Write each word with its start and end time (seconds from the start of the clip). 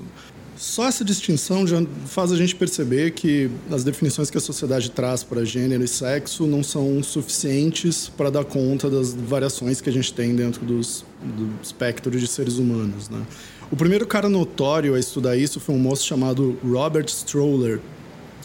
Só 0.60 0.86
essa 0.86 1.02
distinção 1.02 1.66
já 1.66 1.82
faz 2.04 2.30
a 2.30 2.36
gente 2.36 2.54
perceber 2.54 3.12
que 3.12 3.50
as 3.70 3.82
definições 3.82 4.28
que 4.28 4.36
a 4.36 4.40
sociedade 4.40 4.90
traz 4.90 5.24
para 5.24 5.42
gênero 5.42 5.82
e 5.82 5.88
sexo 5.88 6.46
não 6.46 6.62
são 6.62 7.02
suficientes 7.02 8.10
para 8.14 8.28
dar 8.28 8.44
conta 8.44 8.90
das 8.90 9.14
variações 9.14 9.80
que 9.80 9.88
a 9.88 9.92
gente 9.92 10.12
tem 10.12 10.36
dentro 10.36 10.62
dos, 10.66 11.02
do 11.22 11.50
espectro 11.62 12.10
de 12.10 12.26
seres 12.26 12.58
humanos. 12.58 13.08
Né? 13.08 13.22
O 13.70 13.76
primeiro 13.76 14.06
cara 14.06 14.28
notório 14.28 14.94
a 14.94 15.00
estudar 15.00 15.34
isso 15.34 15.58
foi 15.60 15.74
um 15.74 15.78
moço 15.78 16.04
chamado 16.04 16.58
Robert 16.62 17.06
Stroller, 17.08 17.80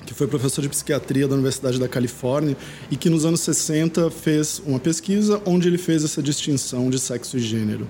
que 0.05 0.13
foi 0.13 0.27
professor 0.27 0.61
de 0.61 0.69
psiquiatria 0.69 1.27
da 1.27 1.35
Universidade 1.35 1.79
da 1.79 1.87
Califórnia 1.87 2.55
e 2.91 2.95
que 2.95 3.09
nos 3.09 3.25
anos 3.25 3.41
60 3.41 4.09
fez 4.11 4.61
uma 4.65 4.79
pesquisa 4.79 5.41
onde 5.45 5.67
ele 5.67 5.77
fez 5.77 6.03
essa 6.03 6.21
distinção 6.21 6.89
de 6.89 6.99
sexo 6.99 7.37
e 7.37 7.39
gênero. 7.39 7.87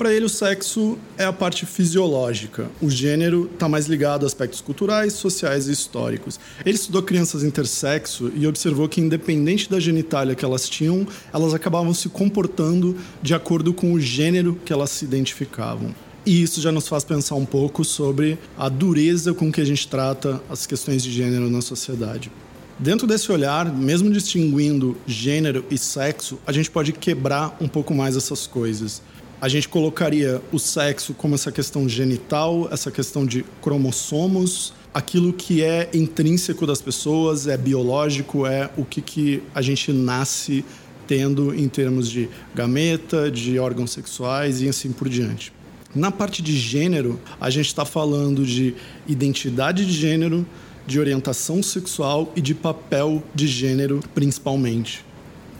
Para 0.00 0.14
ele, 0.14 0.24
o 0.24 0.30
sexo 0.30 0.98
é 1.18 1.24
a 1.24 1.32
parte 1.32 1.66
fisiológica. 1.66 2.70
O 2.80 2.88
gênero 2.88 3.50
está 3.52 3.68
mais 3.68 3.86
ligado 3.86 4.24
a 4.24 4.26
aspectos 4.26 4.62
culturais, 4.62 5.12
sociais 5.12 5.68
e 5.68 5.72
históricos. 5.72 6.40
Ele 6.64 6.74
estudou 6.74 7.02
crianças 7.02 7.44
intersexo 7.44 8.32
e 8.34 8.46
observou 8.46 8.88
que, 8.88 8.98
independente 8.98 9.70
da 9.70 9.78
genitália 9.78 10.34
que 10.34 10.42
elas 10.42 10.66
tinham, 10.66 11.06
elas 11.34 11.52
acabavam 11.52 11.92
se 11.92 12.08
comportando 12.08 12.96
de 13.20 13.34
acordo 13.34 13.74
com 13.74 13.92
o 13.92 14.00
gênero 14.00 14.58
que 14.64 14.72
elas 14.72 14.88
se 14.88 15.04
identificavam. 15.04 15.94
E 16.24 16.42
isso 16.42 16.60
já 16.60 16.70
nos 16.70 16.86
faz 16.86 17.04
pensar 17.04 17.34
um 17.34 17.46
pouco 17.46 17.84
sobre 17.84 18.38
a 18.58 18.68
dureza 18.68 19.32
com 19.32 19.50
que 19.50 19.60
a 19.60 19.64
gente 19.64 19.88
trata 19.88 20.42
as 20.48 20.66
questões 20.66 21.02
de 21.02 21.10
gênero 21.10 21.48
na 21.48 21.60
sociedade. 21.60 22.30
Dentro 22.78 23.06
desse 23.06 23.30
olhar, 23.30 23.70
mesmo 23.72 24.10
distinguindo 24.10 24.96
gênero 25.06 25.64
e 25.70 25.76
sexo, 25.76 26.38
a 26.46 26.52
gente 26.52 26.70
pode 26.70 26.92
quebrar 26.92 27.56
um 27.60 27.68
pouco 27.68 27.94
mais 27.94 28.16
essas 28.16 28.46
coisas 28.46 29.02
a 29.40 29.48
gente 29.48 29.68
colocaria 29.68 30.42
o 30.52 30.58
sexo 30.58 31.14
como 31.14 31.34
essa 31.34 31.50
questão 31.50 31.88
genital, 31.88 32.68
essa 32.70 32.90
questão 32.90 33.24
de 33.24 33.42
cromossomos, 33.62 34.74
aquilo 34.92 35.32
que 35.32 35.62
é 35.62 35.88
intrínseco 35.94 36.66
das 36.66 36.82
pessoas, 36.82 37.46
é 37.46 37.56
biológico, 37.56 38.44
é 38.46 38.70
o 38.76 38.84
que, 38.84 39.00
que 39.00 39.42
a 39.54 39.62
gente 39.62 39.92
nasce 39.92 40.64
tendo 41.06 41.54
em 41.54 41.68
termos 41.68 42.10
de 42.10 42.28
gameta, 42.54 43.30
de 43.30 43.58
órgãos 43.58 43.92
sexuais 43.92 44.60
e 44.60 44.68
assim 44.68 44.92
por 44.92 45.08
diante. 45.08 45.52
Na 45.94 46.12
parte 46.12 46.40
de 46.40 46.56
gênero, 46.56 47.18
a 47.40 47.50
gente 47.50 47.66
está 47.66 47.84
falando 47.84 48.46
de 48.46 48.74
identidade 49.08 49.84
de 49.84 49.92
gênero, 49.92 50.46
de 50.86 51.00
orientação 51.00 51.62
sexual 51.62 52.32
e 52.36 52.40
de 52.40 52.54
papel 52.54 53.22
de 53.34 53.48
gênero, 53.48 54.00
principalmente. 54.14 55.04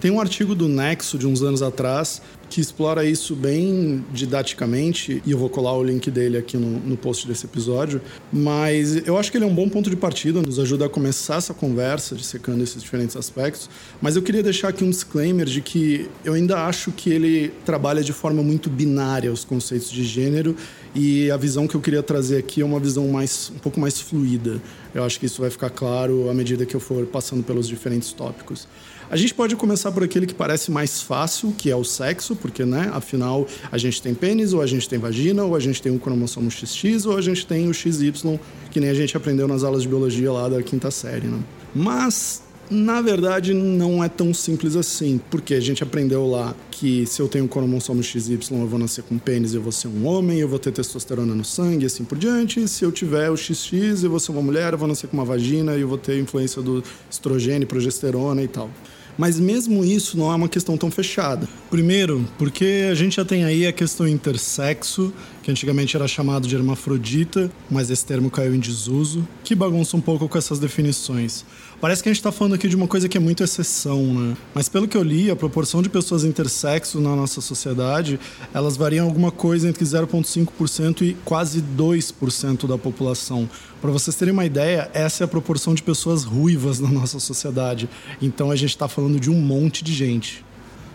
Tem 0.00 0.10
um 0.10 0.18
artigo 0.18 0.54
do 0.54 0.66
Nexo 0.66 1.18
de 1.18 1.26
uns 1.26 1.42
anos 1.42 1.60
atrás 1.60 2.22
que 2.48 2.60
explora 2.60 3.04
isso 3.04 3.36
bem 3.36 4.04
didaticamente, 4.12 5.22
e 5.24 5.30
eu 5.30 5.38
vou 5.38 5.48
colar 5.48 5.76
o 5.76 5.84
link 5.84 6.10
dele 6.10 6.36
aqui 6.36 6.56
no, 6.56 6.80
no 6.80 6.96
post 6.96 7.28
desse 7.28 7.44
episódio. 7.46 8.00
Mas 8.32 9.06
eu 9.06 9.16
acho 9.16 9.30
que 9.30 9.36
ele 9.36 9.44
é 9.44 9.46
um 9.46 9.54
bom 9.54 9.68
ponto 9.68 9.88
de 9.88 9.94
partida, 9.94 10.42
nos 10.42 10.58
ajuda 10.58 10.86
a 10.86 10.88
começar 10.88 11.36
essa 11.36 11.54
conversa, 11.54 12.16
dissecando 12.16 12.64
esses 12.64 12.82
diferentes 12.82 13.14
aspectos. 13.14 13.70
Mas 14.02 14.16
eu 14.16 14.22
queria 14.22 14.42
deixar 14.42 14.68
aqui 14.68 14.82
um 14.82 14.90
disclaimer 14.90 15.46
de 15.46 15.60
que 15.60 16.08
eu 16.24 16.32
ainda 16.32 16.64
acho 16.64 16.90
que 16.90 17.10
ele 17.10 17.52
trabalha 17.64 18.02
de 18.02 18.12
forma 18.12 18.42
muito 18.42 18.68
binária 18.68 19.30
os 19.30 19.44
conceitos 19.44 19.90
de 19.90 20.02
gênero, 20.02 20.56
e 20.92 21.30
a 21.30 21.36
visão 21.36 21.68
que 21.68 21.76
eu 21.76 21.80
queria 21.80 22.02
trazer 22.02 22.38
aqui 22.38 22.62
é 22.62 22.64
uma 22.64 22.80
visão 22.80 23.06
mais, 23.06 23.52
um 23.54 23.58
pouco 23.58 23.78
mais 23.78 24.00
fluida. 24.00 24.60
Eu 24.92 25.04
acho 25.04 25.20
que 25.20 25.26
isso 25.26 25.40
vai 25.40 25.50
ficar 25.50 25.70
claro 25.70 26.28
à 26.28 26.34
medida 26.34 26.66
que 26.66 26.74
eu 26.74 26.80
for 26.80 27.06
passando 27.06 27.44
pelos 27.44 27.68
diferentes 27.68 28.12
tópicos. 28.12 28.66
A 29.10 29.16
gente 29.16 29.34
pode 29.34 29.56
começar 29.56 29.90
por 29.90 30.04
aquele 30.04 30.24
que 30.24 30.32
parece 30.32 30.70
mais 30.70 31.02
fácil, 31.02 31.52
que 31.58 31.68
é 31.68 31.74
o 31.74 31.82
sexo, 31.82 32.36
porque, 32.36 32.64
né, 32.64 32.92
afinal, 32.94 33.44
a 33.72 33.76
gente 33.76 34.00
tem 34.00 34.14
pênis, 34.14 34.52
ou 34.52 34.62
a 34.62 34.66
gente 34.68 34.88
tem 34.88 35.00
vagina, 35.00 35.42
ou 35.42 35.56
a 35.56 35.58
gente 35.58 35.82
tem 35.82 35.90
um 35.90 35.98
cromossomo 35.98 36.48
XX, 36.48 37.06
ou 37.06 37.16
a 37.16 37.20
gente 37.20 37.44
tem 37.44 37.68
o 37.68 37.74
XY, 37.74 38.38
que 38.70 38.78
nem 38.78 38.88
a 38.88 38.94
gente 38.94 39.16
aprendeu 39.16 39.48
nas 39.48 39.64
aulas 39.64 39.82
de 39.82 39.88
biologia 39.88 40.30
lá 40.30 40.48
da 40.48 40.62
quinta 40.62 40.92
série, 40.92 41.26
né? 41.26 41.40
Mas 41.74 42.42
na 42.70 43.02
verdade, 43.02 43.52
não 43.52 44.02
é 44.02 44.08
tão 44.08 44.32
simples 44.32 44.76
assim, 44.76 45.20
porque 45.28 45.54
a 45.54 45.60
gente 45.60 45.82
aprendeu 45.82 46.24
lá 46.24 46.54
que 46.70 47.04
se 47.04 47.20
eu 47.20 47.26
tenho 47.26 47.48
cromossomo 47.48 48.00
XY, 48.00 48.38
eu 48.52 48.66
vou 48.68 48.78
nascer 48.78 49.02
com 49.02 49.18
pênis, 49.18 49.54
eu 49.54 49.60
vou 49.60 49.72
ser 49.72 49.88
um 49.88 50.06
homem, 50.06 50.38
eu 50.38 50.48
vou 50.48 50.56
ter 50.56 50.70
testosterona 50.70 51.34
no 51.34 51.44
sangue, 51.44 51.86
assim 51.86 52.04
por 52.04 52.16
diante. 52.16 52.68
Se 52.68 52.84
eu 52.84 52.92
tiver 52.92 53.28
o 53.28 53.36
XX, 53.36 54.04
eu 54.04 54.10
vou 54.10 54.20
ser 54.20 54.30
uma 54.30 54.40
mulher, 54.40 54.72
eu 54.72 54.78
vou 54.78 54.86
nascer 54.86 55.08
com 55.08 55.16
uma 55.16 55.24
vagina, 55.24 55.74
e 55.74 55.80
eu 55.80 55.88
vou 55.88 55.98
ter 55.98 56.16
influência 56.20 56.62
do 56.62 56.80
estrogênio, 57.10 57.66
progesterona 57.66 58.40
e 58.40 58.46
tal. 58.46 58.70
Mas 59.18 59.38
mesmo 59.38 59.84
isso 59.84 60.16
não 60.16 60.30
é 60.32 60.34
uma 60.34 60.48
questão 60.48 60.76
tão 60.76 60.90
fechada. 60.90 61.48
Primeiro, 61.70 62.26
porque 62.38 62.88
a 62.90 62.94
gente 62.94 63.16
já 63.16 63.24
tem 63.24 63.44
aí 63.44 63.66
a 63.66 63.72
questão 63.72 64.06
intersexo, 64.06 65.12
que 65.42 65.50
antigamente 65.50 65.96
era 65.96 66.06
chamado 66.06 66.46
de 66.46 66.54
hermafrodita, 66.54 67.50
mas 67.70 67.90
esse 67.90 68.04
termo 68.04 68.30
caiu 68.30 68.54
em 68.54 68.58
desuso, 68.58 69.26
que 69.42 69.54
bagunça 69.54 69.96
um 69.96 70.00
pouco 70.00 70.28
com 70.28 70.38
essas 70.38 70.58
definições. 70.58 71.44
Parece 71.80 72.02
que 72.02 72.10
a 72.10 72.12
gente 72.12 72.20
está 72.20 72.30
falando 72.30 72.54
aqui 72.54 72.68
de 72.68 72.76
uma 72.76 72.86
coisa 72.86 73.08
que 73.08 73.16
é 73.16 73.20
muito 73.20 73.42
exceção, 73.42 74.02
né? 74.12 74.36
Mas 74.54 74.68
pelo 74.68 74.86
que 74.86 74.96
eu 74.96 75.02
li, 75.02 75.30
a 75.30 75.36
proporção 75.36 75.80
de 75.80 75.88
pessoas 75.88 76.24
intersexo 76.24 77.00
na 77.00 77.16
nossa 77.16 77.40
sociedade, 77.40 78.20
elas 78.52 78.76
variam 78.76 79.06
alguma 79.06 79.30
coisa 79.30 79.66
entre 79.66 79.82
0,5% 79.82 81.02
e 81.02 81.16
quase 81.24 81.62
2% 81.62 82.66
da 82.66 82.76
população. 82.76 83.48
Para 83.80 83.90
vocês 83.90 84.14
terem 84.14 84.34
uma 84.34 84.44
ideia, 84.44 84.90
essa 84.92 85.22
é 85.22 85.24
a 85.24 85.28
proporção 85.28 85.74
de 85.74 85.82
pessoas 85.82 86.22
ruivas 86.22 86.80
na 86.80 86.90
nossa 86.90 87.18
sociedade. 87.18 87.88
Então 88.20 88.50
a 88.50 88.56
gente 88.56 88.70
está 88.70 88.86
falando 88.86 89.18
de 89.18 89.30
um 89.30 89.40
monte 89.40 89.82
de 89.82 89.94
gente. 89.94 90.44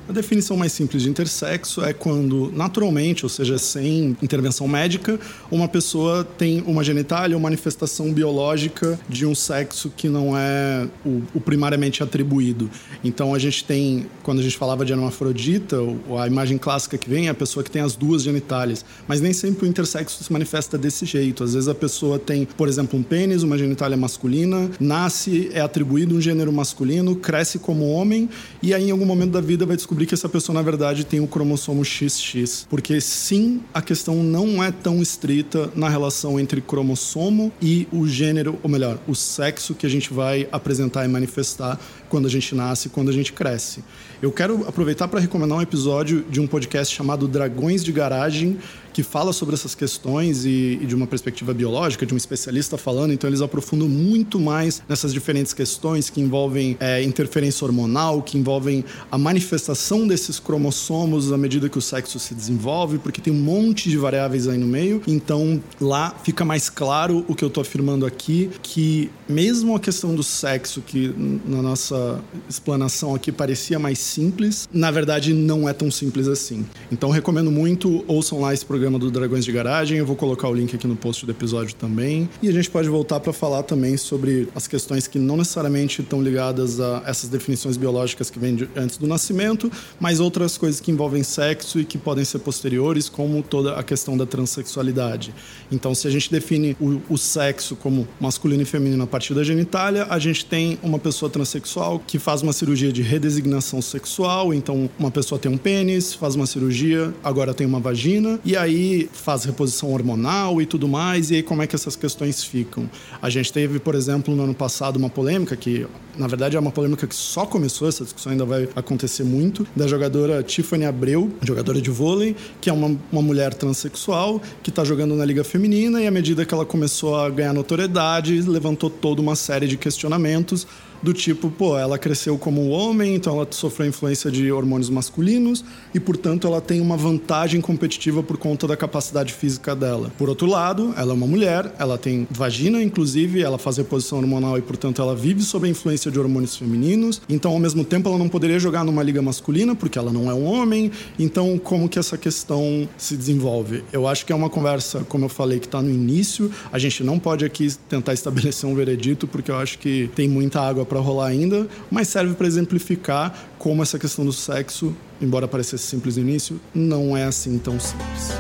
A 0.08 0.12
definição 0.12 0.56
mais 0.56 0.72
simples 0.72 1.02
de 1.02 1.10
intersexo 1.10 1.84
é 1.84 1.92
quando, 1.92 2.52
naturalmente, 2.56 3.26
ou 3.26 3.30
seja, 3.30 3.58
sem 3.58 4.16
intervenção 4.22 4.68
médica, 4.68 5.20
uma 5.50 5.68
pessoa 5.68 6.24
tem 6.24 6.64
uma 6.68 6.84
genitália 6.84 7.36
ou 7.36 7.42
manifestação 7.42 8.14
biológica 8.14 9.00
de 9.10 9.26
um 9.26 9.34
sexo 9.34 9.92
que 9.98 10.08
não 10.08 10.38
é 10.38 10.88
o, 11.04 11.24
o, 11.34 11.42
primariamente 11.42 12.04
atribuído. 12.04 12.70
Então, 13.04 13.34
a 13.34 13.40
gente 13.40 13.64
tem, 13.64 14.06
quando 14.22 14.40
a 14.40 14.44
gente 14.44 14.56
falava 14.56 14.86
de 14.86 14.94
hermafrodita, 14.94 15.78
a 16.20 16.28
imagem 16.28 16.60
clássica 16.60 17.00
que 17.00 17.10
vem 17.10 17.26
é 17.26 17.30
a 17.32 17.34
pessoa 17.34 17.64
que 17.64 17.72
tem 17.72 17.82
as 17.82 17.96
duas 17.96 18.22
genitálias. 18.22 18.86
Mas 19.08 19.22
nem 19.22 19.34
sempre 19.34 19.66
o 19.66 19.68
intersexo 19.68 20.24
se 20.24 20.32
manifesta 20.32 20.78
desse 20.78 21.04
jeito. 21.06 21.44
Às 21.44 21.56
vezes 21.56 21.68
a 21.68 21.76
pessoa 21.76 22.20
tem, 22.20 22.46
por 22.46 22.68
exemplo, 22.68 23.00
um 23.00 23.02
pênis, 23.02 23.42
uma 23.42 23.58
genitália 23.58 23.98
masculina, 23.98 24.70
nasce, 24.80 25.50
é 25.52 25.62
atribuído 25.62 26.16
um 26.16 26.22
gênero 26.22 26.54
masculino, 26.54 27.16
cresce 27.16 27.58
como 27.58 27.90
homem 27.90 28.30
e 28.62 28.72
aí 28.72 28.88
em 28.88 28.92
algum 28.92 29.06
momento 29.06 29.32
da 29.32 29.42
vida 29.42 29.66
vai 29.66 29.76
descobrir 29.76 29.95
descobrir 29.96 30.06
que 30.08 30.14
essa 30.14 30.28
pessoa, 30.28 30.54
na 30.54 30.62
verdade, 30.62 31.06
tem 31.06 31.22
o 31.22 31.28
cromossomo 31.28 31.84
XX. 31.86 32.68
Porque 32.70 33.00
sim, 33.00 33.62
a 33.74 33.82
questão 33.82 34.22
não 34.22 34.62
é 34.62 34.72
tão 34.72 35.02
estrita 35.02 35.72
na 35.74 35.88
relação 35.88 36.40
entre 36.40 36.60
cromossomo 36.60 37.52
e 37.62 37.88
o 37.92 38.06
gênero, 38.06 38.60
ou 38.62 38.70
melhor, 38.70 39.00
o 39.08 39.16
sexo 39.16 39.74
que 39.74 39.86
a 39.86 39.90
gente 39.90 40.14
vai 40.14 40.48
apresentar 40.52 41.06
e 41.06 41.08
manifestar 41.08 41.80
quando 42.16 42.28
a 42.28 42.30
gente 42.30 42.56
nasce, 42.56 42.88
quando 42.88 43.10
a 43.10 43.12
gente 43.12 43.34
cresce. 43.34 43.84
Eu 44.22 44.32
quero 44.32 44.66
aproveitar 44.66 45.10
para 45.10 45.20
recomendar 45.20 45.58
um 45.58 45.62
episódio 45.62 46.26
de 46.30 46.40
um 46.40 46.48
podcast 46.48 46.96
chamado 46.96 47.28
Dragões 47.28 47.84
de 47.84 47.92
Garagem, 47.92 48.58
que 48.94 49.04
fala 49.04 49.34
sobre 49.34 49.56
essas 49.56 49.76
questões 49.76 50.46
e, 50.46 50.80
e, 50.82 50.86
de 50.86 50.96
uma 50.96 51.06
perspectiva 51.06 51.54
biológica, 51.54 52.06
de 52.06 52.14
um 52.14 52.18
especialista 52.18 52.78
falando. 52.78 53.12
Então, 53.12 53.30
eles 53.30 53.42
aprofundam 53.42 53.90
muito 53.90 54.40
mais 54.40 54.82
nessas 54.88 55.12
diferentes 55.12 55.52
questões 55.54 56.10
que 56.10 56.22
envolvem 56.22 56.78
é, 56.80 57.04
interferência 57.04 57.66
hormonal, 57.66 58.22
que 58.22 58.38
envolvem 58.38 58.86
a 59.12 59.18
manifestação 59.18 60.08
desses 60.08 60.40
cromossomos 60.40 61.34
à 61.34 61.38
medida 61.38 61.68
que 61.68 61.78
o 61.78 61.82
sexo 61.82 62.18
se 62.18 62.34
desenvolve, 62.34 62.98
porque 63.00 63.20
tem 63.20 63.34
um 63.34 63.42
monte 63.42 63.90
de 63.90 63.98
variáveis 63.98 64.48
aí 64.48 64.58
no 64.58 64.66
meio. 64.66 65.02
Então, 65.06 65.62
lá 65.82 66.16
fica 66.24 66.46
mais 66.46 66.70
claro 66.70 67.26
o 67.28 67.36
que 67.36 67.44
eu 67.44 67.50
estou 67.50 67.62
afirmando 67.62 68.06
aqui, 68.06 68.50
que 68.64 69.12
mesmo 69.28 69.76
a 69.76 69.80
questão 69.82 70.16
do 70.16 70.24
sexo, 70.24 70.82
que 70.82 71.14
na 71.46 71.62
nossa 71.62 72.05
explanação 72.50 73.16
aqui 73.16 73.32
parecia 73.32 73.80
mais 73.80 74.00
simples, 74.00 74.68
na 74.74 74.92
verdade 74.92 75.34
não 75.34 75.68
é 75.68 75.74
tão 75.74 75.90
simples 75.92 76.28
assim. 76.28 76.66
Então, 76.92 77.10
recomendo 77.10 77.52
muito, 77.52 78.04
ouçam 78.08 78.40
lá 78.40 78.54
esse 78.54 78.66
programa 78.66 78.98
do 79.00 79.10
Dragões 79.10 79.46
de 79.46 79.52
Garagem. 79.52 79.98
Eu 79.98 80.06
vou 80.06 80.16
colocar 80.16 80.48
o 80.48 80.54
link 80.54 80.76
aqui 80.76 80.88
no 80.88 80.96
post 80.96 81.26
do 81.26 81.32
episódio 81.32 81.76
também. 81.76 82.30
E 82.42 82.50
a 82.50 82.52
gente 82.52 82.70
pode 82.70 82.90
voltar 82.90 83.20
para 83.20 83.34
falar 83.34 83.64
também 83.64 83.98
sobre 83.98 84.48
as 84.56 84.68
questões 84.68 85.08
que 85.08 85.20
não 85.20 85.38
necessariamente 85.38 86.02
estão 86.02 86.22
ligadas 86.22 86.80
a 86.80 87.04
essas 87.06 87.30
definições 87.30 87.78
biológicas 87.78 88.30
que 88.30 88.40
vêm 88.40 88.68
antes 88.76 88.98
do 88.98 89.08
nascimento, 89.08 89.72
mas 90.00 90.20
outras 90.20 90.58
coisas 90.58 90.80
que 90.80 90.92
envolvem 90.92 91.24
sexo 91.24 91.80
e 91.80 91.86
que 91.86 91.98
podem 91.98 92.26
ser 92.26 92.40
posteriores, 92.40 93.10
como 93.10 93.42
toda 93.42 93.76
a 93.76 93.84
questão 93.84 94.18
da 94.18 94.26
transexualidade. 94.26 95.34
Então, 95.72 95.94
se 95.94 96.08
a 96.08 96.12
gente 96.12 96.32
define 96.32 96.76
o, 96.80 97.02
o 97.10 97.18
sexo 97.18 97.76
como 97.76 98.08
masculino 98.20 98.64
e 98.64 98.66
feminino 98.66 99.04
a 99.04 99.08
partir 99.08 99.34
da 99.34 99.44
genitália, 99.44 100.08
a 100.10 100.20
gente 100.20 100.46
tem 100.46 100.80
uma 100.82 101.00
pessoa 101.00 101.30
transexual 101.30 101.85
que 102.06 102.20
faz 102.20 102.42
uma 102.42 102.54
cirurgia 102.54 102.92
de 102.92 103.02
redesignação 103.02 103.82
sexual. 103.82 104.54
Então, 104.54 104.90
uma 105.00 105.12
pessoa 105.12 105.40
tem 105.40 105.52
um 105.52 105.58
pênis, 105.58 106.14
faz 106.14 106.36
uma 106.36 106.46
cirurgia, 106.46 107.14
agora 107.24 107.54
tem 107.54 107.66
uma 107.66 107.80
vagina, 107.80 108.40
e 108.44 108.56
aí 108.56 108.76
aí 108.76 109.10
faz 109.12 109.46
reposição 109.46 109.92
hormonal 109.92 110.62
e 110.62 110.66
tudo 110.66 110.88
mais, 110.88 111.32
e 111.32 111.36
aí 111.36 111.44
como 111.44 111.62
é 111.62 111.68
que 111.68 111.76
essas 111.76 111.96
questões 111.96 112.44
ficam? 112.44 112.90
A 113.22 113.30
gente 113.30 113.52
teve, 113.52 113.80
por 113.80 113.96
exemplo, 113.96 114.36
no 114.36 114.44
ano 114.44 114.54
passado 114.54 114.98
uma 114.98 115.10
polêmica 115.10 115.56
que, 115.56 115.88
na 116.18 116.28
verdade, 116.28 116.56
é 116.56 116.60
uma 116.60 116.72
polêmica 116.72 117.08
que 117.08 117.16
só 117.16 117.46
começou, 117.46 117.88
essa 117.88 118.04
discussão 118.04 118.32
ainda 118.32 118.46
vai 118.46 118.68
acontecer 118.76 119.24
muito, 119.24 119.66
da 119.76 119.88
jogadora 119.88 120.44
Tiffany 120.44 120.86
Abreu, 120.86 121.32
jogadora 121.42 121.82
de 121.82 121.90
vôlei, 121.90 122.36
que 122.60 122.70
é 122.70 122.74
uma, 122.74 122.98
uma 123.12 123.22
mulher 123.22 123.54
transexual 123.54 124.42
que 124.62 124.70
está 124.70 124.84
jogando 124.84 125.16
na 125.16 125.26
liga 125.26 125.44
feminina 125.44 126.02
e 126.02 126.08
à 126.08 126.12
medida 126.12 126.46
que 126.46 126.54
ela 126.54 126.66
começou 126.66 127.16
a 127.16 127.30
ganhar 127.30 127.54
notoriedade, 127.54 128.42
levantou 128.42 128.90
toda 128.90 129.22
uma 129.22 129.36
série 129.36 129.68
de 129.68 129.78
questionamentos 129.78 130.68
do 131.06 131.14
tipo, 131.14 131.52
pô, 131.52 131.78
ela 131.78 132.00
cresceu 132.00 132.36
como 132.36 132.70
homem, 132.70 133.14
então 133.14 133.36
ela 133.36 133.48
sofreu 133.52 133.88
influência 133.88 134.32
de 134.32 134.52
hormônios 134.52 134.90
masculinos 134.90 135.64
e, 135.94 136.00
portanto, 136.00 136.48
ela 136.48 136.60
tem 136.60 136.82
uma 136.82 136.98
vantagem 136.98 137.62
competitiva 137.62 138.24
por 138.24 138.38
conta 138.38 138.68
da 138.68 138.76
capacidade 138.76 139.32
física 139.32 139.76
dela. 139.76 140.12
Por 140.18 140.30
outro 140.30 140.48
lado, 140.48 140.96
ela 140.98 141.12
é 141.12 141.14
uma 141.14 141.28
mulher, 141.28 141.72
ela 141.78 141.96
tem 141.96 142.28
vagina, 142.32 142.82
inclusive, 142.82 143.44
ela 143.44 143.60
faz 143.60 143.78
reposição 143.78 144.18
hormonal 144.18 144.58
e, 144.58 144.64
portanto, 144.64 145.00
ela 145.00 145.16
vive 145.16 145.44
sob 145.44 145.68
a 145.68 145.70
influência 145.70 146.10
de 146.10 146.20
hormônios 146.20 146.56
femininos. 146.56 147.22
Então, 147.30 147.52
ao 147.52 147.60
mesmo 147.60 147.86
tempo, 147.86 148.10
ela 148.10 148.18
não 148.18 148.28
poderia 148.28 148.58
jogar 148.58 148.84
numa 148.84 149.04
liga 149.04 149.22
masculina 149.22 149.76
porque 149.76 150.00
ela 150.00 150.12
não 150.12 150.28
é 150.28 150.34
um 150.34 150.44
homem. 150.46 150.92
Então, 151.20 151.60
como 151.60 151.88
que 151.88 152.00
essa 152.00 152.18
questão 152.18 152.90
se 152.98 153.16
desenvolve? 153.16 153.84
Eu 153.94 154.08
acho 154.08 154.26
que 154.26 154.34
é 154.34 154.36
uma 154.36 154.50
conversa, 154.50 155.06
como 155.08 155.26
eu 155.26 155.30
falei, 155.30 155.60
que 155.60 155.68
está 155.68 155.84
no 155.84 155.92
início. 155.92 156.50
A 156.72 156.80
gente 156.80 157.04
não 157.04 157.20
pode 157.20 157.46
aqui 157.46 157.72
tentar 157.88 158.14
estabelecer 158.14 158.68
um 158.68 158.74
veredito 158.74 159.28
porque 159.28 159.52
eu 159.52 159.58
acho 159.58 159.78
que 159.78 160.10
tem 160.16 160.28
muita 160.28 160.60
água 160.60 160.84
para 160.84 160.95
para 160.96 161.02
rolar 161.02 161.28
ainda, 161.28 161.68
mas 161.92 162.08
serve 162.08 162.36
para 162.36 162.48
exemplificar 162.48 163.38
como 163.58 163.84
essa 163.84 164.00
questão 164.00 164.24
do 164.24 164.32
sexo, 164.32 164.96
embora 165.22 165.46
parecesse 165.46 165.84
simples 165.84 166.16
no 166.16 166.24
início, 166.24 166.58
não 166.74 167.18
é 167.18 167.26
assim 167.26 167.58
tão 167.58 167.78
simples. 167.78 168.32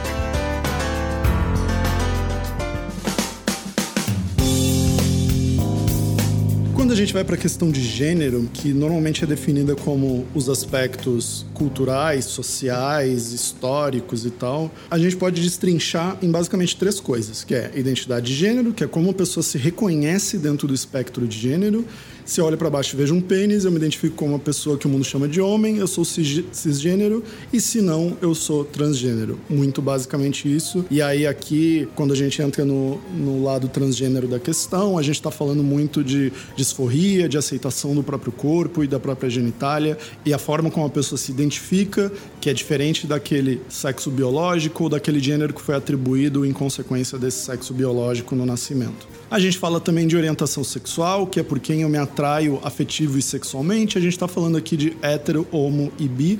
Quando 6.73 6.93
a 6.93 6.95
gente 6.95 7.13
vai 7.13 7.23
para 7.23 7.33
a 7.33 7.37
questão 7.37 7.71
de 7.71 7.81
gênero, 7.81 8.47
que 8.53 8.71
normalmente 8.71 9.23
é 9.23 9.27
definida 9.27 9.75
como 9.75 10.25
os 10.35 10.47
aspectos 10.47 11.43
culturais, 11.51 12.25
sociais, 12.25 13.33
históricos 13.33 14.23
e 14.23 14.29
tal, 14.29 14.71
a 14.89 14.99
gente 14.99 15.17
pode 15.17 15.41
destrinchar 15.41 16.15
em 16.21 16.29
basicamente 16.29 16.77
três 16.77 16.99
coisas, 16.99 17.43
que 17.43 17.55
é 17.55 17.71
identidade 17.75 18.27
de 18.27 18.35
gênero, 18.35 18.71
que 18.71 18.83
é 18.83 18.87
como 18.87 19.09
a 19.09 19.13
pessoa 19.13 19.43
se 19.43 19.57
reconhece 19.57 20.37
dentro 20.37 20.67
do 20.67 20.75
espectro 20.75 21.27
de 21.27 21.39
gênero, 21.39 21.83
se 22.25 22.41
eu 22.41 22.45
olho 22.45 22.57
para 22.57 22.69
baixo 22.71 22.95
e 22.95 22.97
vejo 22.97 23.13
um 23.13 23.21
pênis, 23.21 23.65
eu 23.65 23.71
me 23.71 23.77
identifico 23.77 24.15
como 24.15 24.31
uma 24.31 24.39
pessoa 24.39 24.77
que 24.77 24.87
o 24.87 24.89
mundo 24.89 25.05
chama 25.05 25.27
de 25.27 25.39
homem, 25.39 25.77
eu 25.77 25.85
sou 25.85 26.03
cisgênero, 26.03 27.23
e 27.53 27.61
se 27.61 27.81
não, 27.81 28.17
eu 28.19 28.33
sou 28.33 28.65
transgênero. 28.65 29.39
Muito 29.47 29.79
basicamente 29.81 30.53
isso. 30.53 30.83
E 30.89 31.01
aí, 31.01 31.27
aqui, 31.27 31.87
quando 31.95 32.13
a 32.13 32.15
gente 32.15 32.41
entra 32.41 32.65
no, 32.65 32.99
no 33.13 33.43
lado 33.43 33.67
transgênero 33.67 34.27
da 34.27 34.39
questão, 34.39 34.97
a 34.97 35.03
gente 35.03 35.15
está 35.15 35.29
falando 35.29 35.63
muito 35.63 36.03
de 36.03 36.33
disforria, 36.55 37.29
de 37.29 37.37
aceitação 37.37 37.93
do 37.93 38.01
próprio 38.01 38.31
corpo 38.31 38.83
e 38.83 38.87
da 38.87 38.99
própria 38.99 39.29
genitália, 39.29 39.97
e 40.25 40.33
a 40.33 40.39
forma 40.39 40.71
como 40.71 40.87
a 40.87 40.89
pessoa 40.89 41.19
se 41.19 41.31
identifica, 41.31 42.11
que 42.41 42.49
é 42.49 42.53
diferente 42.53 43.05
daquele 43.05 43.61
sexo 43.69 44.09
biológico 44.09 44.85
ou 44.85 44.89
daquele 44.89 45.19
gênero 45.19 45.53
que 45.53 45.61
foi 45.61 45.75
atribuído 45.75 46.43
em 46.43 46.51
consequência 46.51 47.19
desse 47.19 47.45
sexo 47.45 47.71
biológico 47.71 48.35
no 48.35 48.45
nascimento. 48.45 49.07
A 49.29 49.39
gente 49.39 49.57
fala 49.57 49.79
também 49.79 50.05
de 50.05 50.15
orientação 50.15 50.63
sexual, 50.63 51.25
que 51.25 51.39
é 51.39 51.43
por 51.43 51.59
quem 51.59 51.81
eu 51.81 51.89
me 51.89 51.97
atraio 52.15 52.61
afetivo 52.63 53.17
e 53.17 53.21
sexualmente. 53.21 53.97
A 53.97 54.01
gente 54.01 54.13
está 54.13 54.27
falando 54.27 54.55
aqui 54.57 54.77
de 54.77 54.95
hétero, 55.01 55.45
homo 55.51 55.91
e 55.99 56.07
bi. 56.07 56.39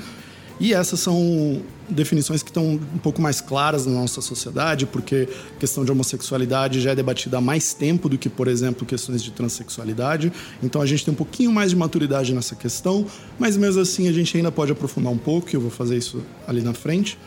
E 0.58 0.74
essas 0.74 1.02
são 1.02 1.62
definições 1.90 2.42
que 2.42 2.50
estão 2.50 2.64
um 2.66 2.98
pouco 2.98 3.22
mais 3.22 3.42
claras 3.42 3.86
na 3.86 3.92
nossa 3.92 4.22
sociedade, 4.22 4.86
porque 4.86 5.28
a 5.54 5.60
questão 5.60 5.84
de 5.84 5.92
homossexualidade 5.92 6.80
já 6.80 6.92
é 6.92 6.96
debatida 6.96 7.40
há 7.40 7.42
mais 7.42 7.74
tempo 7.74 8.08
do 8.08 8.18
que, 8.18 8.30
por 8.30 8.48
exemplo, 8.48 8.86
questões 8.86 9.22
de 9.22 9.32
transexualidade. 9.32 10.32
Então 10.64 10.82
a 10.82 10.86
gente 10.86 11.04
tem 11.04 11.14
um 11.14 11.18
pouquinho 11.18 11.52
mais 11.52 11.72
de 11.72 11.76
maturidade 11.76 12.34
nessa 12.34 12.56
questão, 12.56 13.06
mas 13.38 13.58
mesmo 13.58 13.82
assim 13.82 14.08
a 14.08 14.14
gente 14.14 14.36
ainda 14.38 14.50
pode 14.50 14.72
aprofundar 14.72 15.12
um 15.12 15.18
pouco, 15.18 15.50
e 15.52 15.56
eu 15.56 15.62
vou 15.62 15.70
fazer 15.70 15.98
isso 15.98 16.24
ali 16.48 16.62
na 16.62 16.74
frente. 16.74 17.20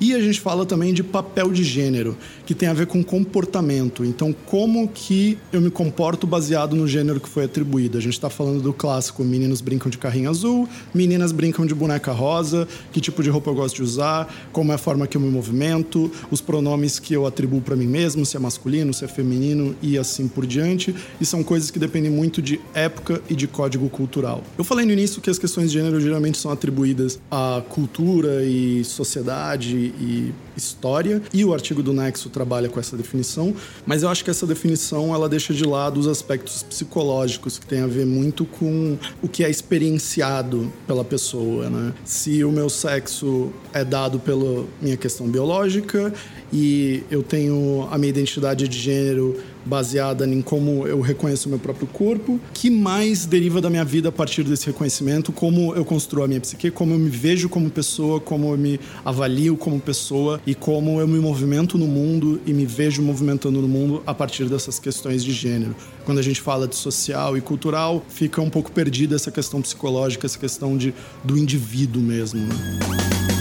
E 0.00 0.14
a 0.14 0.20
gente 0.20 0.40
fala 0.40 0.66
também 0.66 0.92
de 0.92 1.02
papel 1.02 1.50
de 1.52 1.62
gênero, 1.64 2.16
que 2.44 2.54
tem 2.54 2.68
a 2.68 2.74
ver 2.74 2.86
com 2.86 3.02
comportamento. 3.02 4.04
Então, 4.04 4.34
como 4.46 4.88
que 4.88 5.38
eu 5.52 5.60
me 5.60 5.70
comporto 5.70 6.26
baseado 6.26 6.74
no 6.74 6.86
gênero 6.86 7.20
que 7.20 7.28
foi 7.28 7.44
atribuído? 7.44 7.98
A 7.98 8.00
gente 8.00 8.14
está 8.14 8.28
falando 8.28 8.60
do 8.60 8.72
clássico 8.72 9.22
meninos 9.24 9.60
brincam 9.60 9.90
de 9.90 9.98
carrinho 9.98 10.28
azul, 10.28 10.68
meninas 10.92 11.32
brincam 11.32 11.64
de 11.64 11.74
boneca 11.74 12.12
rosa, 12.12 12.68
que 12.92 13.00
tipo 13.00 13.22
de 13.22 13.30
roupa 13.30 13.50
eu 13.50 13.54
gosto 13.54 13.76
de 13.76 13.82
usar, 13.82 14.32
como 14.52 14.72
é 14.72 14.74
a 14.74 14.78
forma 14.78 15.06
que 15.06 15.16
eu 15.16 15.20
me 15.20 15.30
movimento, 15.30 16.10
os 16.30 16.40
pronomes 16.40 16.98
que 16.98 17.14
eu 17.14 17.26
atribuo 17.26 17.60
para 17.60 17.76
mim 17.76 17.86
mesmo, 17.86 18.26
se 18.26 18.36
é 18.36 18.40
masculino, 18.40 18.92
se 18.92 19.04
é 19.04 19.08
feminino 19.08 19.74
e 19.80 19.96
assim 19.96 20.28
por 20.28 20.46
diante. 20.46 20.94
E 21.20 21.24
são 21.24 21.42
coisas 21.42 21.70
que 21.70 21.78
dependem 21.78 22.10
muito 22.10 22.42
de 22.42 22.60
época 22.74 23.22
e 23.28 23.34
de 23.34 23.46
código 23.46 23.88
cultural. 23.88 24.42
Eu 24.58 24.64
falei 24.64 24.84
no 24.84 24.92
início 24.92 25.20
que 25.20 25.30
as 25.30 25.38
questões 25.38 25.70
de 25.70 25.78
gênero 25.78 26.00
geralmente 26.00 26.38
são 26.38 26.50
atribuídas 26.50 27.18
à 27.30 27.62
cultura 27.68 28.44
e 28.44 28.84
sociedade 28.84 29.81
e 29.82 30.34
história, 30.56 31.22
e 31.32 31.44
o 31.44 31.52
artigo 31.52 31.82
do 31.82 31.92
Nexo 31.92 32.28
trabalha 32.28 32.68
com 32.68 32.78
essa 32.78 32.96
definição, 32.96 33.54
mas 33.86 34.02
eu 34.02 34.08
acho 34.08 34.24
que 34.24 34.30
essa 34.30 34.46
definição 34.46 35.14
ela 35.14 35.28
deixa 35.28 35.52
de 35.54 35.64
lado 35.64 35.98
os 35.98 36.06
aspectos 36.06 36.62
psicológicos 36.62 37.58
que 37.58 37.66
tem 37.66 37.80
a 37.80 37.86
ver 37.86 38.06
muito 38.06 38.44
com 38.44 38.96
o 39.22 39.28
que 39.28 39.44
é 39.44 39.50
experienciado 39.50 40.72
pela 40.86 41.04
pessoa, 41.04 41.68
né? 41.70 41.92
Se 42.04 42.44
o 42.44 42.52
meu 42.52 42.68
sexo 42.68 43.52
é 43.72 43.84
dado 43.84 44.18
pela 44.18 44.66
minha 44.80 44.96
questão 44.96 45.26
biológica 45.26 46.12
e 46.52 47.02
eu 47.10 47.22
tenho 47.22 47.88
a 47.90 47.96
minha 47.96 48.10
identidade 48.10 48.68
de 48.68 48.78
gênero 48.78 49.40
baseada 49.64 50.26
em 50.26 50.42
como 50.42 50.86
eu 50.86 51.00
reconheço 51.00 51.48
o 51.48 51.50
meu 51.50 51.58
próprio 51.58 51.86
corpo, 51.86 52.40
que 52.52 52.70
mais 52.70 53.26
deriva 53.26 53.60
da 53.60 53.70
minha 53.70 53.84
vida 53.84 54.08
a 54.08 54.12
partir 54.12 54.42
desse 54.42 54.66
reconhecimento, 54.66 55.32
como 55.32 55.74
eu 55.74 55.84
construo 55.84 56.24
a 56.24 56.28
minha 56.28 56.40
psique, 56.40 56.70
como 56.70 56.94
eu 56.94 56.98
me 56.98 57.10
vejo 57.10 57.48
como 57.48 57.70
pessoa, 57.70 58.20
como 58.20 58.52
eu 58.52 58.58
me 58.58 58.80
avalio 59.04 59.56
como 59.56 59.80
pessoa 59.80 60.40
e 60.46 60.54
como 60.54 61.00
eu 61.00 61.08
me 61.08 61.18
movimento 61.18 61.78
no 61.78 61.86
mundo 61.86 62.40
e 62.46 62.52
me 62.52 62.66
vejo 62.66 63.02
movimentando 63.02 63.60
no 63.60 63.68
mundo 63.68 64.02
a 64.06 64.14
partir 64.14 64.48
dessas 64.48 64.78
questões 64.78 65.24
de 65.24 65.32
gênero. 65.32 65.74
Quando 66.04 66.18
a 66.18 66.22
gente 66.22 66.40
fala 66.40 66.66
de 66.66 66.74
social 66.74 67.36
e 67.36 67.40
cultural, 67.40 68.04
fica 68.08 68.40
um 68.40 68.50
pouco 68.50 68.72
perdida 68.72 69.14
essa 69.14 69.30
questão 69.30 69.62
psicológica, 69.62 70.26
essa 70.26 70.38
questão 70.38 70.76
de, 70.76 70.92
do 71.22 71.38
indivíduo 71.38 72.02
mesmo. 72.02 72.40
Né? 72.40 73.31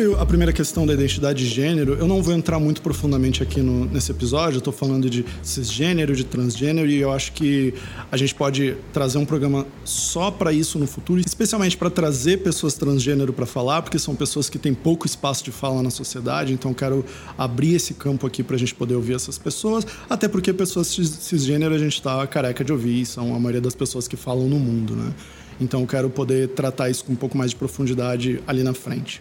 Sobre 0.00 0.20
a 0.20 0.24
primeira 0.24 0.52
questão 0.52 0.86
da 0.86 0.94
identidade 0.94 1.44
de 1.44 1.50
gênero, 1.50 1.94
eu 1.94 2.06
não 2.06 2.22
vou 2.22 2.32
entrar 2.32 2.58
muito 2.58 2.80
profundamente 2.80 3.42
aqui 3.42 3.60
no, 3.60 3.84
nesse 3.84 4.10
episódio. 4.10 4.56
Eu 4.56 4.60
tô 4.62 4.72
falando 4.72 5.10
de 5.10 5.24
cisgênero, 5.42 6.16
de 6.16 6.24
transgênero, 6.24 6.88
e 6.88 6.96
eu 6.96 7.10
acho 7.10 7.32
que 7.32 7.74
a 8.10 8.16
gente 8.16 8.34
pode 8.34 8.76
trazer 8.92 9.18
um 9.18 9.26
programa 9.26 9.66
só 9.84 10.30
para 10.30 10.52
isso 10.52 10.78
no 10.78 10.86
futuro, 10.86 11.20
especialmente 11.20 11.76
para 11.76 11.90
trazer 11.90 12.38
pessoas 12.38 12.74
transgênero 12.74 13.32
para 13.32 13.44
falar, 13.44 13.82
porque 13.82 13.98
são 13.98 14.14
pessoas 14.14 14.48
que 14.48 14.58
têm 14.58 14.72
pouco 14.72 15.06
espaço 15.06 15.44
de 15.44 15.50
fala 15.50 15.82
na 15.82 15.90
sociedade. 15.90 16.52
Então, 16.52 16.72
quero 16.72 17.04
abrir 17.36 17.74
esse 17.74 17.92
campo 17.92 18.26
aqui 18.26 18.42
para 18.42 18.56
a 18.56 18.58
gente 18.58 18.74
poder 18.74 18.94
ouvir 18.94 19.14
essas 19.14 19.36
pessoas, 19.36 19.86
até 20.08 20.28
porque 20.28 20.52
pessoas 20.52 20.86
cisgênero 20.86 21.74
a 21.74 21.78
gente 21.78 21.94
está 21.94 22.26
careca 22.26 22.64
de 22.64 22.72
ouvir, 22.72 23.04
são 23.04 23.34
a 23.34 23.38
maioria 23.38 23.60
das 23.60 23.74
pessoas 23.74 24.08
que 24.08 24.16
falam 24.16 24.48
no 24.48 24.58
mundo, 24.58 24.96
né? 24.96 25.12
Então, 25.60 25.84
quero 25.84 26.08
poder 26.08 26.48
tratar 26.48 26.88
isso 26.88 27.04
com 27.04 27.12
um 27.12 27.16
pouco 27.16 27.36
mais 27.36 27.50
de 27.50 27.56
profundidade 27.56 28.42
ali 28.46 28.62
na 28.62 28.72
frente. 28.72 29.20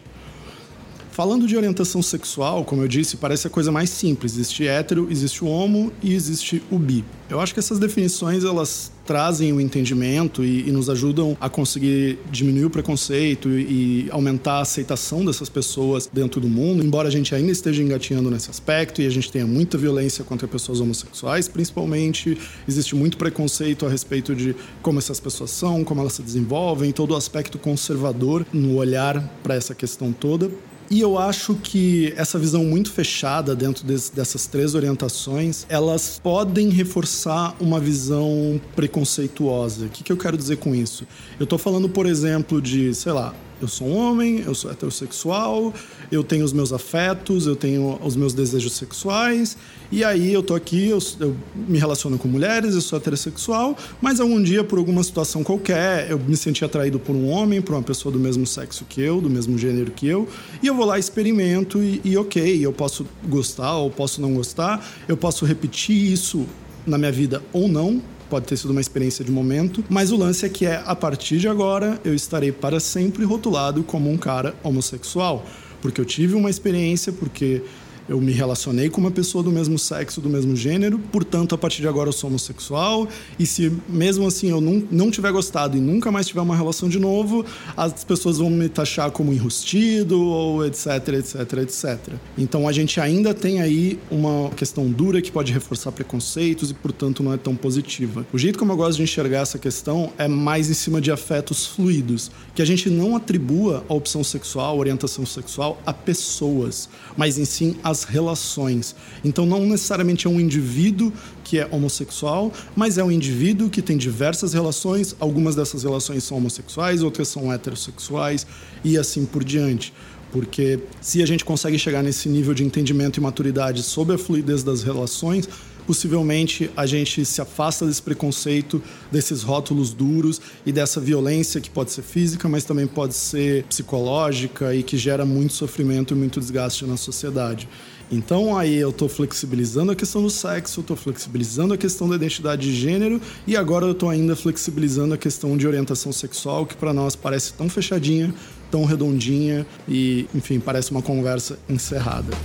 Falando 1.11 1.47
de 1.47 1.57
orientação 1.57 2.01
sexual, 2.01 2.63
como 2.63 2.81
eu 2.81 2.87
disse, 2.87 3.17
parece 3.17 3.47
a 3.47 3.49
coisa 3.49 3.71
mais 3.71 3.89
simples. 3.89 4.33
Existe 4.33 4.67
hétero, 4.67 5.07
existe 5.09 5.43
o 5.43 5.47
homo 5.47 5.91
e 6.01 6.13
existe 6.13 6.63
o 6.71 6.77
bi. 6.77 7.03
Eu 7.29 7.39
acho 7.39 7.53
que 7.53 7.59
essas 7.59 7.77
definições 7.77 8.43
elas 8.43 8.91
trazem 9.05 9.51
o 9.51 9.59
entendimento 9.59 10.43
e, 10.43 10.69
e 10.69 10.71
nos 10.71 10.89
ajudam 10.89 11.35
a 11.41 11.49
conseguir 11.49 12.19
diminuir 12.31 12.65
o 12.65 12.69
preconceito 12.69 13.49
e, 13.49 14.05
e, 14.05 14.11
aumentar 14.11 14.53
a 14.53 14.61
aceitação 14.61 15.25
dessas 15.25 15.49
pessoas 15.49 16.07
dentro 16.11 16.39
do 16.39 16.47
mundo. 16.47 16.83
Embora 16.83 17.07
a 17.07 17.11
gente 17.11 17.33
ainda 17.33 17.51
esteja 17.51 17.81
engatinhando 17.81 18.29
nesse 18.29 18.51
aspecto 18.51 19.01
e 19.01 19.07
a 19.07 19.09
gente 19.09 19.31
tenha 19.31 19.47
muita 19.47 19.79
violência 19.79 20.23
contra 20.23 20.47
pessoas 20.47 20.79
homossexuais, 20.79 21.47
principalmente 21.47 22.37
existe 22.67 22.95
muito 22.95 23.17
preconceito 23.17 23.83
a 23.85 23.89
respeito 23.89 24.35
de 24.35 24.55
como 24.81 24.99
essas 24.99 25.19
pessoas 25.19 25.49
são, 25.49 25.83
como 25.83 26.01
elas 26.01 26.13
se 26.13 26.21
desenvolvem, 26.21 26.91
todo 26.91 27.11
o 27.11 27.15
aspecto 27.15 27.57
conservador 27.57 28.45
no 28.53 28.75
olhar 28.75 29.19
para 29.41 29.55
essa 29.55 29.73
questão 29.73 30.11
toda. 30.11 30.51
E 30.91 31.01
eu 31.01 31.19
acho 31.19 31.53
que 31.53 32.13
essa 32.17 32.39
visão 32.39 32.63
muito 32.63 32.91
fechada 32.91 33.55
dentro 33.55 33.85
dessas 33.85 34.47
três 34.47 34.73
orientações, 34.73 35.63
elas 35.69 36.19
podem 36.21 36.69
reforçar 36.69 37.55
uma 37.59 37.79
visão 37.79 38.59
preconceituosa. 38.75 39.85
O 39.85 39.89
que, 39.89 40.03
que 40.03 40.11
eu 40.11 40.17
quero 40.17 40.35
dizer 40.35 40.57
com 40.57 40.73
isso? 40.73 41.05
Eu 41.39 41.43
estou 41.43 41.59
falando, 41.59 41.87
por 41.87 42.07
exemplo, 42.07 42.59
de, 42.59 42.95
sei 42.95 43.11
lá, 43.11 43.35
eu 43.61 43.67
sou 43.67 43.87
um 43.87 43.97
homem, 43.97 44.43
eu 44.45 44.55
sou 44.55 44.71
heterossexual, 44.71 45.73
eu 46.11 46.23
tenho 46.23 46.45
os 46.45 46.53
meus 46.53 46.71
afetos, 46.71 47.45
eu 47.45 47.55
tenho 47.55 47.99
os 48.03 48.15
meus 48.15 48.33
desejos 48.33 48.73
sexuais, 48.73 49.57
e 49.91 50.03
aí 50.03 50.33
eu 50.33 50.41
tô 50.41 50.55
aqui, 50.55 50.87
eu, 50.87 50.99
eu, 51.19 51.35
me 51.67 51.77
relaciono 51.77 52.17
com 52.17 52.27
mulheres, 52.27 52.75
eu 52.75 52.81
sou 52.81 52.97
heterossexual, 52.97 53.77
mas 54.01 54.19
algum 54.19 54.41
dia, 54.41 54.63
por 54.63 54.79
alguma 54.79 55.03
situação 55.03 55.43
qualquer, 55.43 56.09
eu 56.09 56.19
me 56.19 56.37
senti 56.37 56.63
atraído 56.63 56.99
por 56.99 57.15
um 57.15 57.27
homem, 57.27 57.61
por 57.61 57.73
uma 57.73 57.83
pessoa 57.83 58.11
do 58.11 58.19
mesmo 58.19 58.45
sexo 58.45 58.85
que 58.87 59.01
eu, 59.01 59.19
do 59.19 59.29
mesmo 59.29 59.57
gênero 59.57 59.91
que 59.91 60.07
eu, 60.07 60.27
e 60.61 60.67
eu 60.67 60.75
vou 60.75 60.85
lá, 60.85 60.97
experimento, 60.97 61.81
e, 61.81 62.01
e 62.03 62.17
ok, 62.17 62.65
eu 62.65 62.71
posso 62.71 63.05
gostar 63.27 63.75
ou 63.77 63.89
posso 63.89 64.21
não 64.21 64.33
gostar, 64.33 64.85
eu 65.07 65.17
posso 65.17 65.45
repetir 65.45 66.11
isso 66.11 66.45
na 66.85 66.97
minha 66.97 67.11
vida 67.11 67.43
ou 67.51 67.67
não, 67.67 68.01
pode 68.29 68.45
ter 68.45 68.57
sido 68.57 68.71
uma 68.71 68.81
experiência 68.81 69.25
de 69.25 69.31
momento, 69.31 69.83
mas 69.89 70.11
o 70.11 70.17
lance 70.17 70.45
é 70.45 70.49
que 70.49 70.65
é 70.65 70.81
a 70.85 70.95
partir 70.95 71.39
de 71.39 71.47
agora 71.47 71.99
eu 72.03 72.13
estarei 72.13 72.51
para 72.51 72.79
sempre 72.79 73.25
rotulado 73.25 73.83
como 73.83 74.09
um 74.09 74.17
cara 74.17 74.55
homossexual, 74.63 75.45
porque 75.81 75.99
eu 75.99 76.05
tive 76.05 76.35
uma 76.35 76.49
experiência, 76.49 77.11
porque 77.11 77.63
eu 78.09 78.19
me 78.19 78.31
relacionei 78.31 78.89
com 78.89 78.99
uma 78.99 79.11
pessoa 79.11 79.43
do 79.43 79.51
mesmo 79.51 79.77
sexo, 79.77 80.19
do 80.19 80.29
mesmo 80.29 80.55
gênero, 80.55 80.97
portanto, 80.97 81.53
a 81.53 81.57
partir 81.57 81.81
de 81.81 81.87
agora 81.87 82.09
eu 82.09 82.13
sou 82.13 82.27
homossexual. 82.29 83.07
E 83.37 83.45
se 83.45 83.71
mesmo 83.87 84.25
assim 84.25 84.49
eu 84.49 84.59
não, 84.59 84.83
não 84.91 85.11
tiver 85.11 85.31
gostado 85.31 85.77
e 85.77 85.79
nunca 85.79 86.11
mais 86.11 86.27
tiver 86.27 86.41
uma 86.41 86.55
relação 86.55 86.89
de 86.89 86.97
novo, 86.97 87.45
as 87.77 88.03
pessoas 88.03 88.39
vão 88.39 88.49
me 88.49 88.67
taxar 88.67 89.11
como 89.11 89.31
enrustido 89.31 90.19
ou 90.19 90.65
etc, 90.65 91.07
etc, 91.19 91.53
etc. 91.61 92.13
Então 92.35 92.67
a 92.67 92.71
gente 92.71 92.99
ainda 92.99 93.31
tem 93.33 93.61
aí 93.61 93.99
uma 94.09 94.49
questão 94.51 94.89
dura 94.89 95.21
que 95.21 95.31
pode 95.31 95.53
reforçar 95.53 95.91
preconceitos 95.91 96.71
e, 96.71 96.73
portanto, 96.73 97.21
não 97.21 97.31
é 97.31 97.37
tão 97.37 97.55
positiva. 97.55 98.25
O 98.33 98.37
jeito 98.37 98.57
como 98.57 98.71
eu 98.71 98.77
gosto 98.77 98.97
de 98.97 99.03
enxergar 99.03 99.41
essa 99.41 99.59
questão 99.59 100.11
é 100.17 100.27
mais 100.27 100.69
em 100.69 100.73
cima 100.73 100.99
de 100.99 101.11
afetos 101.11 101.67
fluidos, 101.67 102.31
que 102.55 102.61
a 102.61 102.65
gente 102.65 102.89
não 102.89 103.15
atribua 103.15 103.85
a 103.87 103.93
opção 103.93 104.23
sexual, 104.23 104.79
orientação 104.79 105.25
sexual 105.27 105.79
a 105.85 105.93
pessoas, 105.93 106.89
mas 107.15 107.37
em 107.37 107.45
sim 107.45 107.75
às 107.83 107.98
as 107.99 108.03
relações. 108.03 108.95
Então, 109.23 109.45
não 109.45 109.65
necessariamente 109.65 110.27
é 110.27 110.29
um 110.29 110.39
indivíduo 110.39 111.11
que 111.43 111.59
é 111.59 111.67
homossexual, 111.71 112.51
mas 112.75 112.97
é 112.97 113.03
um 113.03 113.11
indivíduo 113.11 113.69
que 113.69 113.81
tem 113.81 113.97
diversas 113.97 114.53
relações. 114.53 115.15
Algumas 115.19 115.55
dessas 115.55 115.83
relações 115.83 116.23
são 116.23 116.37
homossexuais, 116.37 117.03
outras 117.03 117.27
são 117.27 117.51
heterossexuais 117.51 118.45
e 118.83 118.97
assim 118.97 119.25
por 119.25 119.43
diante. 119.43 119.93
Porque 120.31 120.79
se 121.01 121.23
a 121.23 121.25
gente 121.25 121.43
consegue 121.43 121.79
chegar 121.79 122.03
nesse 122.03 122.29
nível 122.29 122.53
de 122.53 122.63
entendimento 122.63 123.17
e 123.17 123.21
maturidade 123.21 123.81
sobre 123.81 124.15
a 124.15 124.17
fluidez 124.17 124.63
das 124.63 124.83
relações, 124.83 125.49
possivelmente 125.89 126.69
a 126.77 126.85
gente 126.85 127.25
se 127.25 127.41
afasta 127.41 127.83
desse 127.83 127.99
preconceito, 127.99 128.79
desses 129.11 129.41
rótulos 129.41 129.91
duros 129.91 130.39
e 130.63 130.71
dessa 130.71 131.01
violência 131.01 131.59
que 131.59 131.67
pode 131.67 131.91
ser 131.91 132.03
física, 132.03 132.47
mas 132.47 132.63
também 132.63 132.85
pode 132.85 133.15
ser 133.15 133.63
psicológica 133.63 134.75
e 134.75 134.83
que 134.83 134.99
gera 134.99 135.25
muito 135.25 135.51
sofrimento 135.53 136.13
e 136.13 136.17
muito 136.17 136.39
desgaste 136.39 136.85
na 136.85 136.95
sociedade. 136.95 137.67
Então 138.11 138.55
aí 138.55 138.75
eu 138.75 138.91
estou 138.91 139.09
flexibilizando 139.09 139.91
a 139.91 139.95
questão 139.95 140.21
do 140.21 140.29
sexo, 140.29 140.81
estou 140.81 140.95
flexibilizando 140.95 141.73
a 141.73 141.77
questão 141.77 142.07
da 142.07 142.17
identidade 142.17 142.71
de 142.71 142.79
gênero 142.79 143.19
e 143.47 143.57
agora 143.57 143.87
eu 143.87 143.93
estou 143.93 144.11
ainda 144.11 144.35
flexibilizando 144.35 145.15
a 145.15 145.17
questão 145.17 145.57
de 145.57 145.65
orientação 145.65 146.11
sexual, 146.11 146.67
que 146.67 146.77
para 146.77 146.93
nós 146.93 147.15
parece 147.15 147.53
tão 147.53 147.67
fechadinha, 147.67 148.31
tão 148.69 148.85
redondinha 148.85 149.65
e, 149.87 150.27
enfim, 150.35 150.59
parece 150.59 150.91
uma 150.91 151.01
conversa 151.01 151.57
encerrada. 151.67 152.37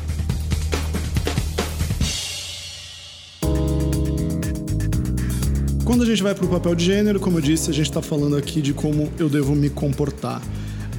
Quando 5.84 6.02
a 6.02 6.06
gente 6.06 6.22
vai 6.22 6.34
para 6.34 6.46
o 6.46 6.48
papel 6.48 6.74
de 6.74 6.82
gênero, 6.82 7.20
como 7.20 7.36
eu 7.36 7.42
disse, 7.42 7.68
a 7.68 7.74
gente 7.74 7.90
está 7.90 8.00
falando 8.00 8.38
aqui 8.38 8.62
de 8.62 8.72
como 8.72 9.12
eu 9.18 9.28
devo 9.28 9.54
me 9.54 9.68
comportar. 9.68 10.40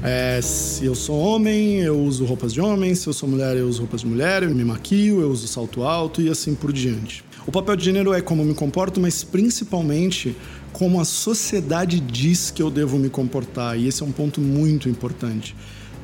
É, 0.04 0.40
se 0.44 0.86
eu 0.86 0.94
sou 0.94 1.18
homem, 1.18 1.80
eu 1.80 2.00
uso 2.00 2.24
roupas 2.24 2.54
de 2.54 2.62
homem, 2.62 2.94
se 2.94 3.08
eu 3.08 3.14
sou 3.14 3.28
mulher, 3.28 3.58
eu 3.58 3.68
uso 3.68 3.82
roupas 3.82 4.02
de 4.02 4.08
mulher, 4.08 4.44
eu 4.44 4.54
me 4.54 4.64
maquio, 4.64 5.22
eu 5.22 5.32
uso 5.32 5.48
salto 5.48 5.82
alto 5.82 6.22
e 6.22 6.30
assim 6.30 6.54
por 6.54 6.72
diante. 6.72 7.26
O 7.48 7.52
papel 7.52 7.76
de 7.76 7.86
gênero 7.86 8.14
é 8.14 8.22
como 8.22 8.44
eu 8.44 8.46
me 8.46 8.54
comporto, 8.54 9.02
mas 9.02 9.24
principalmente 9.24 10.36
como 10.72 11.02
a 11.02 11.06
sociedade 11.06 12.00
diz 12.00 12.52
que 12.52 12.62
eu 12.62 12.70
devo 12.70 13.00
me 13.00 13.10
comportar, 13.10 13.80
e 13.80 13.88
esse 13.88 14.04
é 14.04 14.06
um 14.06 14.12
ponto 14.12 14.40
muito 14.40 14.88
importante. 14.88 15.56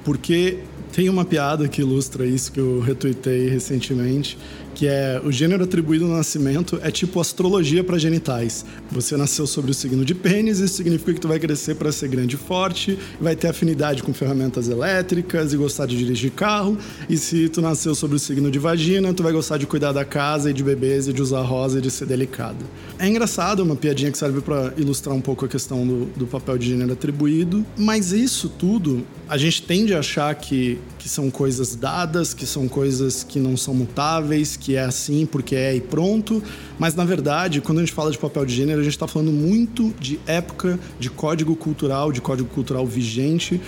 Porque 0.03 0.57
tem 0.91 1.07
uma 1.07 1.23
piada 1.23 1.67
que 1.67 1.81
ilustra 1.81 2.25
isso 2.25 2.51
que 2.51 2.59
eu 2.59 2.79
retuitei 2.79 3.47
recentemente, 3.47 4.39
que 4.81 4.87
é 4.87 5.21
o 5.23 5.31
gênero 5.31 5.63
atribuído 5.63 6.07
no 6.07 6.17
nascimento 6.17 6.79
é 6.81 6.89
tipo 6.89 7.21
astrologia 7.21 7.83
para 7.83 7.99
genitais. 7.99 8.65
Você 8.91 9.15
nasceu 9.15 9.45
sobre 9.45 9.69
o 9.69 9.75
signo 9.75 10.03
de 10.03 10.15
pênis, 10.15 10.57
isso 10.57 10.73
significa 10.73 11.13
que 11.13 11.19
tu 11.19 11.27
vai 11.27 11.37
crescer 11.37 11.75
para 11.75 11.91
ser 11.91 12.07
grande 12.07 12.33
e 12.33 12.39
forte, 12.39 12.97
vai 13.19 13.35
ter 13.35 13.47
afinidade 13.47 14.01
com 14.01 14.11
ferramentas 14.11 14.67
elétricas 14.67 15.53
e 15.53 15.57
gostar 15.57 15.85
de 15.85 15.95
dirigir 15.95 16.31
carro. 16.31 16.79
E 17.07 17.15
se 17.15 17.47
tu 17.47 17.61
nasceu 17.61 17.93
sobre 17.93 18.15
o 18.15 18.19
signo 18.19 18.49
de 18.49 18.57
vagina, 18.57 19.13
tu 19.13 19.21
vai 19.21 19.31
gostar 19.31 19.59
de 19.59 19.67
cuidar 19.67 19.91
da 19.91 20.03
casa 20.03 20.49
e 20.49 20.53
de 20.53 20.63
bebês 20.63 21.07
e 21.07 21.13
de 21.13 21.21
usar 21.21 21.43
rosa 21.43 21.77
e 21.77 21.81
de 21.81 21.91
ser 21.91 22.07
delicado. 22.07 22.65
É 22.97 23.07
engraçado, 23.07 23.61
uma 23.61 23.75
piadinha 23.75 24.11
que 24.11 24.17
serve 24.17 24.41
para 24.41 24.73
ilustrar 24.77 25.15
um 25.15 25.21
pouco 25.21 25.45
a 25.45 25.47
questão 25.47 25.85
do, 25.85 26.05
do 26.17 26.25
papel 26.25 26.57
de 26.57 26.69
gênero 26.69 26.93
atribuído, 26.93 27.63
mas 27.77 28.13
isso 28.13 28.49
tudo 28.49 29.05
a 29.31 29.37
gente 29.37 29.61
tende 29.61 29.93
a 29.93 29.99
achar 29.99 30.35
que, 30.35 30.77
que 30.99 31.07
são 31.07 31.31
coisas 31.31 31.73
dadas, 31.73 32.33
que 32.33 32.45
são 32.45 32.67
coisas 32.67 33.23
que 33.23 33.39
não 33.39 33.55
são 33.55 33.73
mutáveis, 33.73 34.57
que 34.57 34.75
é 34.75 34.81
assim 34.81 35.25
porque 35.25 35.55
é 35.55 35.73
e 35.73 35.79
pronto. 35.79 36.43
Mas 36.77 36.95
na 36.95 37.05
verdade, 37.05 37.61
quando 37.61 37.77
a 37.77 37.81
gente 37.81 37.93
fala 37.93 38.11
de 38.11 38.17
papel 38.17 38.45
de 38.45 38.53
gênero, 38.53 38.81
a 38.81 38.83
gente 38.83 38.91
está 38.91 39.07
falando 39.07 39.31
muito 39.31 39.93
de 39.97 40.19
época, 40.27 40.77
de 40.99 41.09
código 41.09 41.55
cultural, 41.55 42.11
de 42.11 42.19
código 42.19 42.49
cultural 42.49 42.85
vigente. 42.85 43.61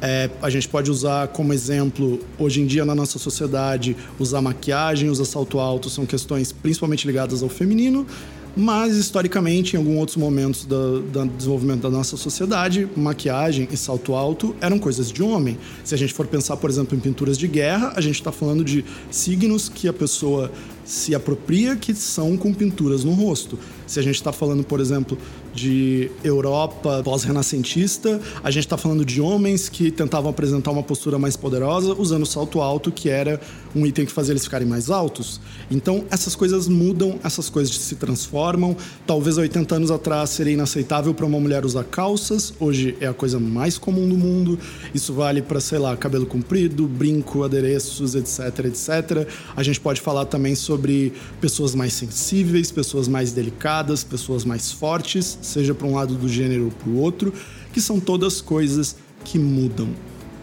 É, 0.00 0.30
a 0.40 0.48
gente 0.48 0.66
pode 0.66 0.90
usar 0.90 1.28
como 1.28 1.52
exemplo, 1.52 2.18
hoje 2.38 2.62
em 2.62 2.66
dia 2.66 2.86
na 2.86 2.94
nossa 2.94 3.18
sociedade, 3.18 3.94
usar 4.18 4.40
maquiagem, 4.40 5.10
usar 5.10 5.26
salto 5.26 5.60
alto, 5.60 5.90
são 5.90 6.06
questões 6.06 6.52
principalmente 6.52 7.06
ligadas 7.06 7.42
ao 7.42 7.50
feminino 7.50 8.06
mas 8.56 8.96
historicamente, 8.96 9.74
em 9.74 9.78
alguns 9.78 9.96
outros 9.98 10.16
momentos 10.16 10.64
do, 10.64 11.00
do, 11.00 11.26
desenvolvimento 11.26 11.82
da 11.82 11.90
nossa 11.90 12.16
sociedade, 12.16 12.88
maquiagem 12.96 13.66
e 13.70 13.76
salto 13.76 14.14
alto 14.14 14.54
eram 14.60 14.78
coisas 14.78 15.10
de 15.10 15.22
homem. 15.22 15.58
Se 15.84 15.94
a 15.94 15.98
gente 15.98 16.12
for 16.12 16.26
pensar, 16.26 16.56
por 16.56 16.68
exemplo, 16.68 16.96
em 16.96 17.00
pinturas 17.00 17.38
de 17.38 17.48
guerra, 17.48 17.92
a 17.96 18.00
gente 18.00 18.16
está 18.16 18.30
falando 18.30 18.64
de 18.64 18.84
signos 19.10 19.68
que 19.68 19.88
a 19.88 19.92
pessoa 19.92 20.50
se 20.84 21.14
apropria 21.14 21.76
que 21.76 21.94
são 21.94 22.36
com 22.36 22.52
pinturas 22.52 23.04
no 23.04 23.12
rosto. 23.12 23.58
Se 23.86 23.98
a 24.00 24.02
gente 24.02 24.16
está 24.16 24.32
falando, 24.32 24.64
por 24.64 24.80
exemplo, 24.80 25.18
de 25.54 26.10
Europa 26.24 27.02
pós-renascentista, 27.04 28.20
a 28.42 28.50
gente 28.50 28.64
está 28.64 28.76
falando 28.76 29.04
de 29.04 29.20
homens 29.20 29.68
que 29.68 29.90
tentavam 29.90 30.30
apresentar 30.30 30.70
uma 30.70 30.82
postura 30.82 31.18
mais 31.18 31.36
poderosa 31.36 31.94
usando 31.94 32.24
salto 32.24 32.60
alto, 32.60 32.90
que 32.90 33.08
era 33.08 33.40
um 33.74 33.86
item 33.86 34.06
que 34.06 34.12
fazia 34.12 34.32
eles 34.32 34.44
ficarem 34.44 34.66
mais 34.66 34.90
altos. 34.90 35.40
Então, 35.70 36.04
essas 36.10 36.34
coisas 36.34 36.68
mudam, 36.68 37.18
essas 37.22 37.48
coisas 37.48 37.74
se 37.74 37.96
transformam. 37.96 38.76
Talvez 39.06 39.38
há 39.38 39.42
80 39.42 39.74
anos 39.74 39.90
atrás 39.90 40.30
seria 40.30 40.52
inaceitável 40.52 41.14
para 41.14 41.26
uma 41.26 41.40
mulher 41.40 41.64
usar 41.64 41.84
calças, 41.84 42.52
hoje 42.60 42.96
é 43.00 43.06
a 43.06 43.14
coisa 43.14 43.38
mais 43.38 43.78
comum 43.78 44.08
do 44.08 44.16
mundo. 44.16 44.58
Isso 44.94 45.12
vale 45.12 45.42
para, 45.42 45.60
sei 45.60 45.78
lá, 45.78 45.96
cabelo 45.96 46.26
comprido, 46.26 46.86
brinco, 46.86 47.42
adereços, 47.42 48.14
etc, 48.14 48.66
etc. 48.66 49.28
A 49.56 49.62
gente 49.62 49.80
pode 49.80 50.00
falar 50.00 50.26
também 50.26 50.54
sobre 50.54 51.12
pessoas 51.40 51.74
mais 51.74 51.92
sensíveis, 51.92 52.70
pessoas 52.70 53.08
mais 53.08 53.32
delicadas, 53.32 53.71
pessoas 54.04 54.44
mais 54.44 54.72
fortes, 54.72 55.38
seja 55.40 55.74
para 55.74 55.86
um 55.86 55.94
lado 55.94 56.14
do 56.14 56.28
gênero 56.28 56.64
ou 56.64 56.70
para 56.70 56.90
o 56.90 56.98
outro, 56.98 57.32
que 57.72 57.80
são 57.80 58.00
todas 58.00 58.40
coisas 58.40 58.96
que 59.24 59.38
mudam. 59.38 59.88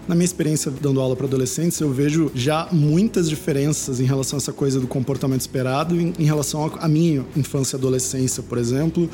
Na 0.08 0.16
minha 0.16 0.26
experiência 0.26 0.72
dando 0.72 1.00
aula 1.00 1.16
para 1.16 1.28
adolescentes, 1.28 1.80
eu 1.80 1.92
vejo 1.92 2.32
já 2.34 2.68
muitas 2.72 3.30
diferenças 3.30 4.00
em 4.00 4.06
relação 4.06 4.38
a 4.38 4.40
essa 4.40 4.54
coisa 4.54 4.80
do 4.80 4.88
comportamento 4.88 5.42
esperado 5.42 6.00
em, 6.00 6.14
em 6.18 6.24
relação 6.24 6.72
à 6.80 6.88
minha 6.88 7.24
infância 7.36 7.76
e 7.76 7.78
adolescência, 7.78 8.42
por 8.42 8.58
exemplo 8.58 9.08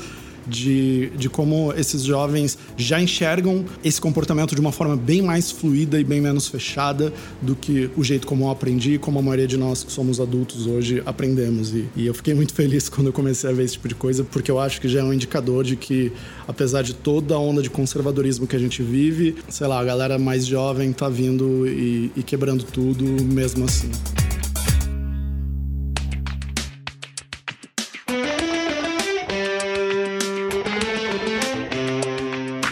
de, 0.47 1.09
de 1.17 1.29
como 1.29 1.73
esses 1.73 2.03
jovens 2.03 2.57
já 2.77 3.01
enxergam 3.01 3.65
esse 3.83 3.99
comportamento 3.99 4.53
de 4.53 4.61
uma 4.61 4.71
forma 4.71 4.95
bem 4.95 5.21
mais 5.21 5.51
fluida 5.51 5.99
e 5.99 6.03
bem 6.03 6.21
menos 6.21 6.47
fechada 6.47 7.11
do 7.41 7.55
que 7.55 7.89
o 7.95 8.03
jeito 8.03 8.27
como 8.27 8.45
eu 8.45 8.49
aprendi 8.49 8.93
e 8.93 8.97
como 8.97 9.19
a 9.19 9.21
maioria 9.21 9.47
de 9.47 9.57
nós 9.57 9.83
que 9.83 9.91
somos 9.91 10.19
adultos 10.19 10.67
hoje 10.67 11.01
aprendemos. 11.05 11.73
E, 11.73 11.87
e 11.95 12.05
eu 12.05 12.13
fiquei 12.13 12.33
muito 12.33 12.53
feliz 12.53 12.87
quando 12.89 13.07
eu 13.07 13.13
comecei 13.13 13.49
a 13.49 13.53
ver 13.53 13.63
esse 13.63 13.73
tipo 13.73 13.87
de 13.87 13.95
coisa, 13.95 14.23
porque 14.23 14.49
eu 14.49 14.59
acho 14.59 14.79
que 14.79 14.87
já 14.87 14.99
é 14.99 15.03
um 15.03 15.13
indicador 15.13 15.63
de 15.63 15.75
que, 15.75 16.11
apesar 16.47 16.81
de 16.81 16.93
toda 16.93 17.35
a 17.35 17.39
onda 17.39 17.61
de 17.61 17.69
conservadorismo 17.69 18.47
que 18.47 18.55
a 18.55 18.59
gente 18.59 18.81
vive, 18.81 19.35
sei 19.49 19.67
lá, 19.67 19.79
a 19.79 19.83
galera 19.83 20.17
mais 20.17 20.45
jovem 20.45 20.91
tá 20.91 21.09
vindo 21.09 21.67
e, 21.67 22.11
e 22.15 22.23
quebrando 22.23 22.63
tudo 22.63 23.03
mesmo 23.23 23.65
assim. 23.65 23.89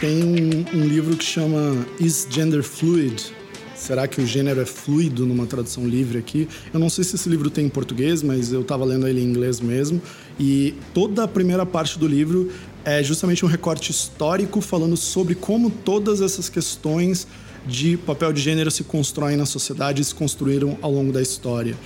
Tem 0.04 0.22
um, 0.22 0.80
um, 0.80 0.86
livro 0.86 1.16
que 1.16 1.24
chama 1.24 1.88
Is 1.98 2.28
Gender 2.30 2.62
Fluid? 2.62 3.34
Será 3.74 4.06
que 4.06 4.20
o 4.20 4.28
gênero 4.28 4.60
é 4.60 4.66
fluido 4.66 5.26
numa 5.26 5.46
tradução 5.46 5.88
livre 5.88 6.18
aqui? 6.18 6.46
Eu 6.74 6.80
não 6.82 6.90
sei 6.90 7.06
se 7.06 7.16
esse 7.16 7.30
livro 7.30 7.50
tem 7.50 7.68
em 7.68 7.70
português, 7.70 8.22
mas 8.22 8.52
eu 8.52 8.64
estava 8.64 8.84
lendo 8.84 9.08
ele 9.08 9.22
em 9.22 9.24
inglês 9.24 9.62
mesmo. 9.62 10.02
E 10.38 10.76
toda 10.94 11.24
a 11.24 11.28
primeira 11.28 11.66
parte 11.66 11.98
do 11.98 12.06
livro 12.06 12.52
é 12.84 13.02
justamente 13.02 13.46
um 13.46 13.48
recorte 13.48 13.92
histórico 13.92 14.60
falando 14.60 14.98
sobre 14.98 15.36
como 15.36 15.70
todas 15.70 16.20
essas 16.20 16.50
questões 16.50 17.26
de 17.66 17.96
papel 17.96 18.34
de 18.34 18.42
gênero 18.42 18.70
se 18.70 18.84
constroem 18.84 19.38
na 19.38 19.46
sociedade 19.46 20.02
e 20.02 20.04
se 20.06 20.14
construíram 20.14 20.78
ao 20.82 20.92
longo 20.92 21.14
da 21.14 21.22
história. 21.22 21.78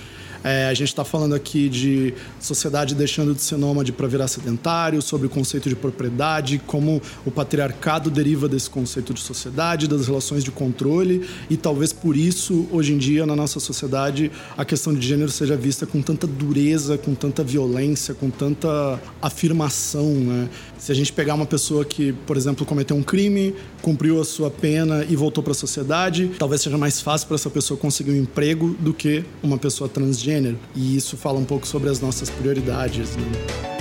É, 0.50 0.66
a 0.66 0.72
gente 0.72 0.88
está 0.88 1.04
falando 1.04 1.34
aqui 1.34 1.68
de 1.68 2.14
sociedade 2.40 2.94
deixando 2.94 3.34
de 3.34 3.42
ser 3.42 3.58
nômade 3.58 3.92
para 3.92 4.08
virar 4.08 4.26
sedentário, 4.28 5.02
sobre 5.02 5.26
o 5.26 5.30
conceito 5.30 5.68
de 5.68 5.76
propriedade, 5.76 6.58
como 6.66 7.02
o 7.26 7.30
patriarcado 7.30 8.10
deriva 8.10 8.48
desse 8.48 8.70
conceito 8.70 9.12
de 9.12 9.20
sociedade, 9.20 9.86
das 9.86 10.06
relações 10.06 10.42
de 10.42 10.50
controle, 10.50 11.28
e 11.50 11.56
talvez 11.58 11.92
por 11.92 12.16
isso, 12.16 12.66
hoje 12.72 12.94
em 12.94 12.96
dia, 12.96 13.26
na 13.26 13.36
nossa 13.36 13.60
sociedade, 13.60 14.32
a 14.56 14.64
questão 14.64 14.94
de 14.94 15.06
gênero 15.06 15.30
seja 15.30 15.54
vista 15.54 15.84
com 15.84 16.00
tanta 16.00 16.26
dureza, 16.26 16.96
com 16.96 17.14
tanta 17.14 17.44
violência, 17.44 18.14
com 18.14 18.30
tanta 18.30 18.98
afirmação. 19.20 20.14
Né? 20.14 20.48
Se 20.78 20.92
a 20.92 20.94
gente 20.94 21.12
pegar 21.12 21.34
uma 21.34 21.46
pessoa 21.46 21.84
que, 21.84 22.12
por 22.26 22.36
exemplo, 22.36 22.64
cometeu 22.64 22.96
um 22.96 23.02
crime, 23.02 23.54
cumpriu 23.82 24.20
a 24.20 24.24
sua 24.24 24.50
pena 24.50 25.04
e 25.08 25.16
voltou 25.16 25.42
para 25.42 25.50
a 25.50 25.54
sociedade, 25.54 26.30
talvez 26.38 26.62
seja 26.62 26.78
mais 26.78 27.00
fácil 27.00 27.26
para 27.26 27.34
essa 27.34 27.50
pessoa 27.50 27.78
conseguir 27.78 28.12
um 28.12 28.16
emprego 28.16 28.76
do 28.78 28.94
que 28.94 29.24
uma 29.42 29.58
pessoa 29.58 29.88
transgênero. 29.88 30.58
E 30.74 30.96
isso 30.96 31.16
fala 31.16 31.38
um 31.38 31.44
pouco 31.44 31.66
sobre 31.66 31.90
as 31.90 32.00
nossas 32.00 32.30
prioridades. 32.30 33.16
Né? 33.16 33.77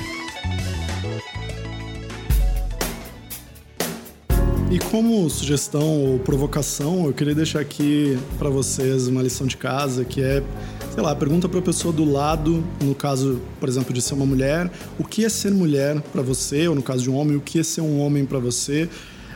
E 4.69 4.79
como 4.79 5.29
sugestão 5.29 6.12
ou 6.12 6.19
provocação, 6.19 7.05
eu 7.05 7.13
queria 7.13 7.33
deixar 7.33 7.62
aqui 7.62 8.19
para 8.38 8.50
vocês 8.50 9.07
uma 9.07 9.24
lição 9.24 9.47
de 9.47 9.55
casa 9.55 10.03
que 10.03 10.21
é 10.21 10.43
sei 10.97 11.03
lá, 11.03 11.15
pergunta 11.15 11.47
para 11.47 11.59
a 11.59 11.62
pessoa 11.62 11.93
do 11.93 12.03
lado, 12.03 12.63
no 12.83 12.95
caso, 12.95 13.39
por 13.59 13.69
exemplo, 13.69 13.93
de 13.93 14.01
ser 14.01 14.15
uma 14.15 14.25
mulher, 14.25 14.69
o 14.97 15.03
que 15.03 15.24
é 15.24 15.29
ser 15.29 15.51
mulher 15.51 16.01
para 16.12 16.24
você, 16.24 16.67
ou 16.67 16.74
no 16.74 16.81
caso 16.81 17.03
de 17.03 17.09
um 17.12 17.15
homem, 17.15 17.38
o 17.38 17.39
que 17.39 17.59
é 17.59 17.63
ser 17.63 17.81
um 17.81 18.00
homem 18.00 18.25
para 18.25 18.39
você. 18.39 18.89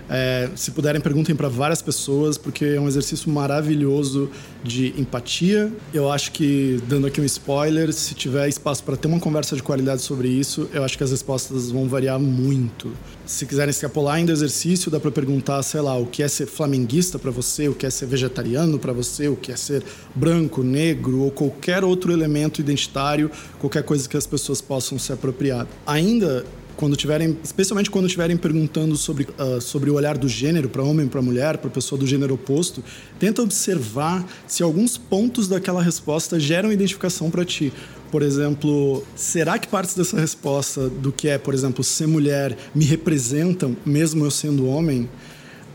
É, 0.10 0.50
se 0.56 0.72
puderem, 0.72 1.00
perguntem 1.00 1.36
para 1.36 1.48
várias 1.48 1.82
pessoas, 1.82 2.38
porque 2.38 2.66
é 2.66 2.80
um 2.80 2.88
exercício 2.88 3.30
maravilhoso 3.30 4.30
de 4.64 4.94
empatia. 5.00 5.72
Eu 5.94 6.12
acho 6.12 6.32
que, 6.32 6.82
dando 6.88 7.08
aqui 7.08 7.22
um 7.22 7.26
spoiler, 7.26 7.92
se 7.94 8.14
tiver 8.14 8.48
espaço 8.48 8.84
para 8.84 8.96
ter 8.96 9.08
uma 9.08 9.20
conversa 9.20 9.56
de 9.56 9.64
qualidade 9.64 10.02
sobre 10.02 10.28
isso, 10.28 10.70
eu 10.74 10.84
acho 10.84 10.98
que 10.98 11.04
as 11.04 11.12
respostas 11.12 11.72
vão 11.72 11.88
variar 11.88 12.20
muito. 12.20 12.92
Se 13.26 13.46
quiserem 13.46 13.70
escapular 13.70 14.16
ainda 14.16 14.34
do 14.34 14.36
exercício, 14.36 14.92
dá 14.92 15.00
para 15.00 15.12
perguntar, 15.12 15.64
sei 15.64 15.82
lá, 15.82 15.98
o 15.98 16.06
que 16.06 16.22
é 16.22 16.28
ser 16.28 16.46
flamenguista 16.46 17.18
para 17.18 17.32
você, 17.32 17.70
o 17.70 17.74
que 17.74 17.86
é 17.86 17.90
ser 17.90 18.06
vegetariano 18.06 18.78
para 18.78 18.92
você, 18.92 19.28
o 19.30 19.36
que 19.36 19.52
é 19.52 19.56
ser 19.56 19.84
branco, 20.14 20.64
negro 20.64 21.22
ou 21.22 21.32
qualquer 21.32 21.84
outro 21.84 22.12
elemento 22.12 22.60
identitário, 22.60 23.32
qualquer 23.60 23.84
coisa 23.84 24.08
que 24.08 24.18
as 24.18 24.28
pessoas 24.28 24.62
possam 24.62 25.00
se 25.00 25.14
apropriar. 25.14 25.68
Ainda 25.86 26.46
quando 26.78 26.96
tiverem, 26.96 27.38
especialmente 27.44 27.90
quando 27.90 28.06
estiverem 28.06 28.38
perguntando 28.38 28.96
sobre, 28.96 29.28
uh, 29.38 29.62
sobre 29.62 29.90
o 29.90 29.96
olhar 29.96 30.18
do 30.18 30.28
gênero 30.28 30.70
para 30.70 30.84
homem, 30.84 31.08
para 31.08 31.22
mulher, 31.22 31.58
para 31.58 31.70
pessoa 31.70 32.00
do 32.00 32.08
gênero 32.08 32.34
oposto, 32.34 32.84
tenta 33.20 33.42
observar 33.42 34.26
se 34.48 34.64
alguns 34.64 34.98
pontos 34.98 35.48
daquela 35.48 35.82
resposta 35.82 36.40
geram 36.40 36.72
identificação 36.72 37.30
para 37.30 37.46
ti. 37.46 37.72
Por 38.12 38.22
exemplo, 38.22 39.04
será 39.16 39.58
que 39.58 39.68
partes 39.68 39.96
dessa 39.96 40.20
resposta 40.20 40.90
do 40.90 41.12
que 41.12 41.30
é, 41.30 41.38
por 41.38 41.54
exemplo, 41.54 41.84
ser 41.84 42.08
mulher 42.08 42.58
me 42.76 42.84
representam, 42.84 43.76
mesmo 43.86 44.26
eu 44.26 44.32
sendo 44.32 44.68
homem? 44.68 45.08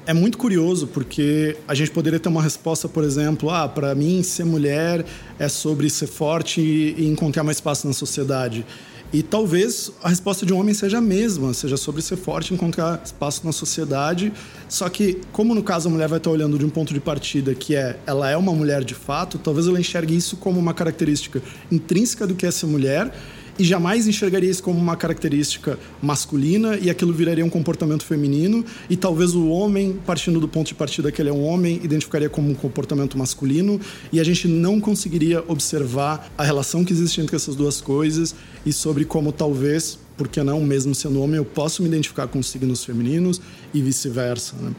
É 0.06 0.14
muito 0.14 0.38
curioso 0.38 0.86
porque 0.86 1.56
a 1.66 1.74
gente 1.74 1.90
poderia 1.90 2.20
ter 2.20 2.28
uma 2.28 2.40
resposta, 2.40 2.88
por 2.88 3.02
exemplo, 3.02 3.50
ah, 3.50 3.66
para 3.68 3.92
mim 3.92 4.22
ser 4.22 4.44
mulher 4.44 5.04
é 5.36 5.48
sobre 5.48 5.90
ser 5.90 6.06
forte 6.06 6.60
e 6.60 7.08
encontrar 7.08 7.42
mais 7.42 7.56
espaço 7.56 7.88
na 7.88 7.92
sociedade. 7.92 8.64
E 9.12 9.22
talvez 9.22 9.92
a 10.02 10.08
resposta 10.08 10.44
de 10.44 10.52
um 10.52 10.58
homem 10.58 10.74
seja 10.74 10.98
a 10.98 11.00
mesma, 11.00 11.54
seja 11.54 11.76
sobre 11.76 12.02
ser 12.02 12.16
forte, 12.16 12.52
encontrar 12.52 13.00
espaço 13.04 13.46
na 13.46 13.52
sociedade. 13.52 14.32
Só 14.68 14.88
que, 14.88 15.20
como 15.32 15.54
no 15.54 15.62
caso 15.62 15.88
a 15.88 15.90
mulher 15.90 16.08
vai 16.08 16.18
estar 16.18 16.30
olhando 16.30 16.58
de 16.58 16.64
um 16.64 16.70
ponto 16.70 16.92
de 16.92 17.00
partida 17.00 17.54
que 17.54 17.76
é 17.76 17.98
ela 18.06 18.28
é 18.28 18.36
uma 18.36 18.52
mulher 18.52 18.82
de 18.82 18.94
fato, 18.94 19.38
talvez 19.38 19.66
ela 19.66 19.78
enxergue 19.78 20.16
isso 20.16 20.36
como 20.36 20.58
uma 20.58 20.74
característica 20.74 21.40
intrínseca 21.70 22.26
do 22.26 22.34
que 22.34 22.46
é 22.46 22.50
ser 22.50 22.66
mulher 22.66 23.12
e 23.58 23.64
jamais 23.64 24.06
enxergaria 24.06 24.50
isso 24.50 24.62
como 24.62 24.78
uma 24.78 24.96
característica 24.96 25.78
masculina 26.02 26.76
e 26.76 26.90
aquilo 26.90 27.12
viraria 27.12 27.44
um 27.44 27.50
comportamento 27.50 28.04
feminino 28.04 28.64
e 28.88 28.96
talvez 28.96 29.34
o 29.34 29.48
homem, 29.48 29.98
partindo 30.04 30.38
do 30.40 30.48
ponto 30.48 30.68
de 30.68 30.74
partida 30.74 31.10
que 31.10 31.20
ele 31.20 31.30
é 31.30 31.32
um 31.32 31.44
homem, 31.44 31.80
identificaria 31.82 32.28
como 32.28 32.50
um 32.50 32.54
comportamento 32.54 33.16
masculino 33.16 33.80
e 34.12 34.20
a 34.20 34.24
gente 34.24 34.46
não 34.48 34.80
conseguiria 34.80 35.42
observar 35.48 36.32
a 36.36 36.44
relação 36.44 36.84
que 36.84 36.92
existe 36.92 37.20
entre 37.20 37.36
essas 37.36 37.54
duas 37.54 37.80
coisas 37.80 38.34
e 38.64 38.72
sobre 38.72 39.04
como 39.04 39.32
talvez, 39.32 39.98
porque 40.16 40.42
não, 40.42 40.60
mesmo 40.60 40.94
sendo 40.94 41.20
homem, 41.20 41.36
eu 41.36 41.44
posso 41.44 41.82
me 41.82 41.88
identificar 41.88 42.26
com 42.26 42.42
signos 42.42 42.84
femininos 42.84 43.40
e 43.72 43.80
vice-versa, 43.80 44.56
né? 44.60 44.72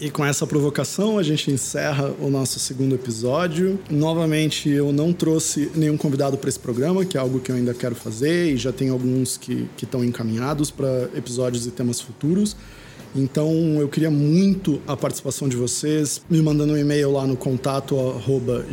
E 0.00 0.10
com 0.10 0.24
essa 0.24 0.46
provocação, 0.46 1.18
a 1.18 1.22
gente 1.22 1.50
encerra 1.50 2.10
o 2.18 2.30
nosso 2.30 2.58
segundo 2.58 2.94
episódio. 2.94 3.78
Novamente, 3.90 4.66
eu 4.70 4.94
não 4.94 5.12
trouxe 5.12 5.70
nenhum 5.74 5.98
convidado 5.98 6.38
para 6.38 6.48
esse 6.48 6.58
programa, 6.58 7.04
que 7.04 7.18
é 7.18 7.20
algo 7.20 7.38
que 7.38 7.52
eu 7.52 7.56
ainda 7.56 7.74
quero 7.74 7.94
fazer, 7.94 8.54
e 8.54 8.56
já 8.56 8.72
tem 8.72 8.88
alguns 8.88 9.36
que 9.36 9.68
estão 9.80 10.02
encaminhados 10.02 10.70
para 10.70 11.10
episódios 11.14 11.66
e 11.66 11.70
temas 11.70 12.00
futuros. 12.00 12.56
Então, 13.14 13.52
eu 13.78 13.88
queria 13.90 14.10
muito 14.10 14.80
a 14.86 14.96
participação 14.96 15.46
de 15.50 15.56
vocês, 15.56 16.22
me 16.30 16.40
mandando 16.40 16.72
um 16.72 16.78
e-mail 16.78 17.12
lá 17.12 17.26
no 17.26 17.36
contato 17.36 17.94
arroba 17.98 18.64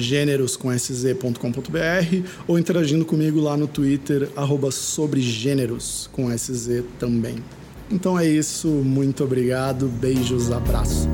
ou 2.47 2.57
interagindo 2.57 3.03
comigo 3.03 3.41
lá 3.41 3.57
no 3.57 3.67
Twitter 3.67 4.29
arroba 4.33 4.71
sobre 4.71 5.19
gêneros 5.19 6.09
com 6.13 6.31
SZ 6.31 6.83
também. 6.97 7.43
Então 7.89 8.19
é 8.19 8.25
isso, 8.25 8.67
muito 8.67 9.23
obrigado, 9.23 9.87
beijos, 9.87 10.51
abraço. 10.51 11.07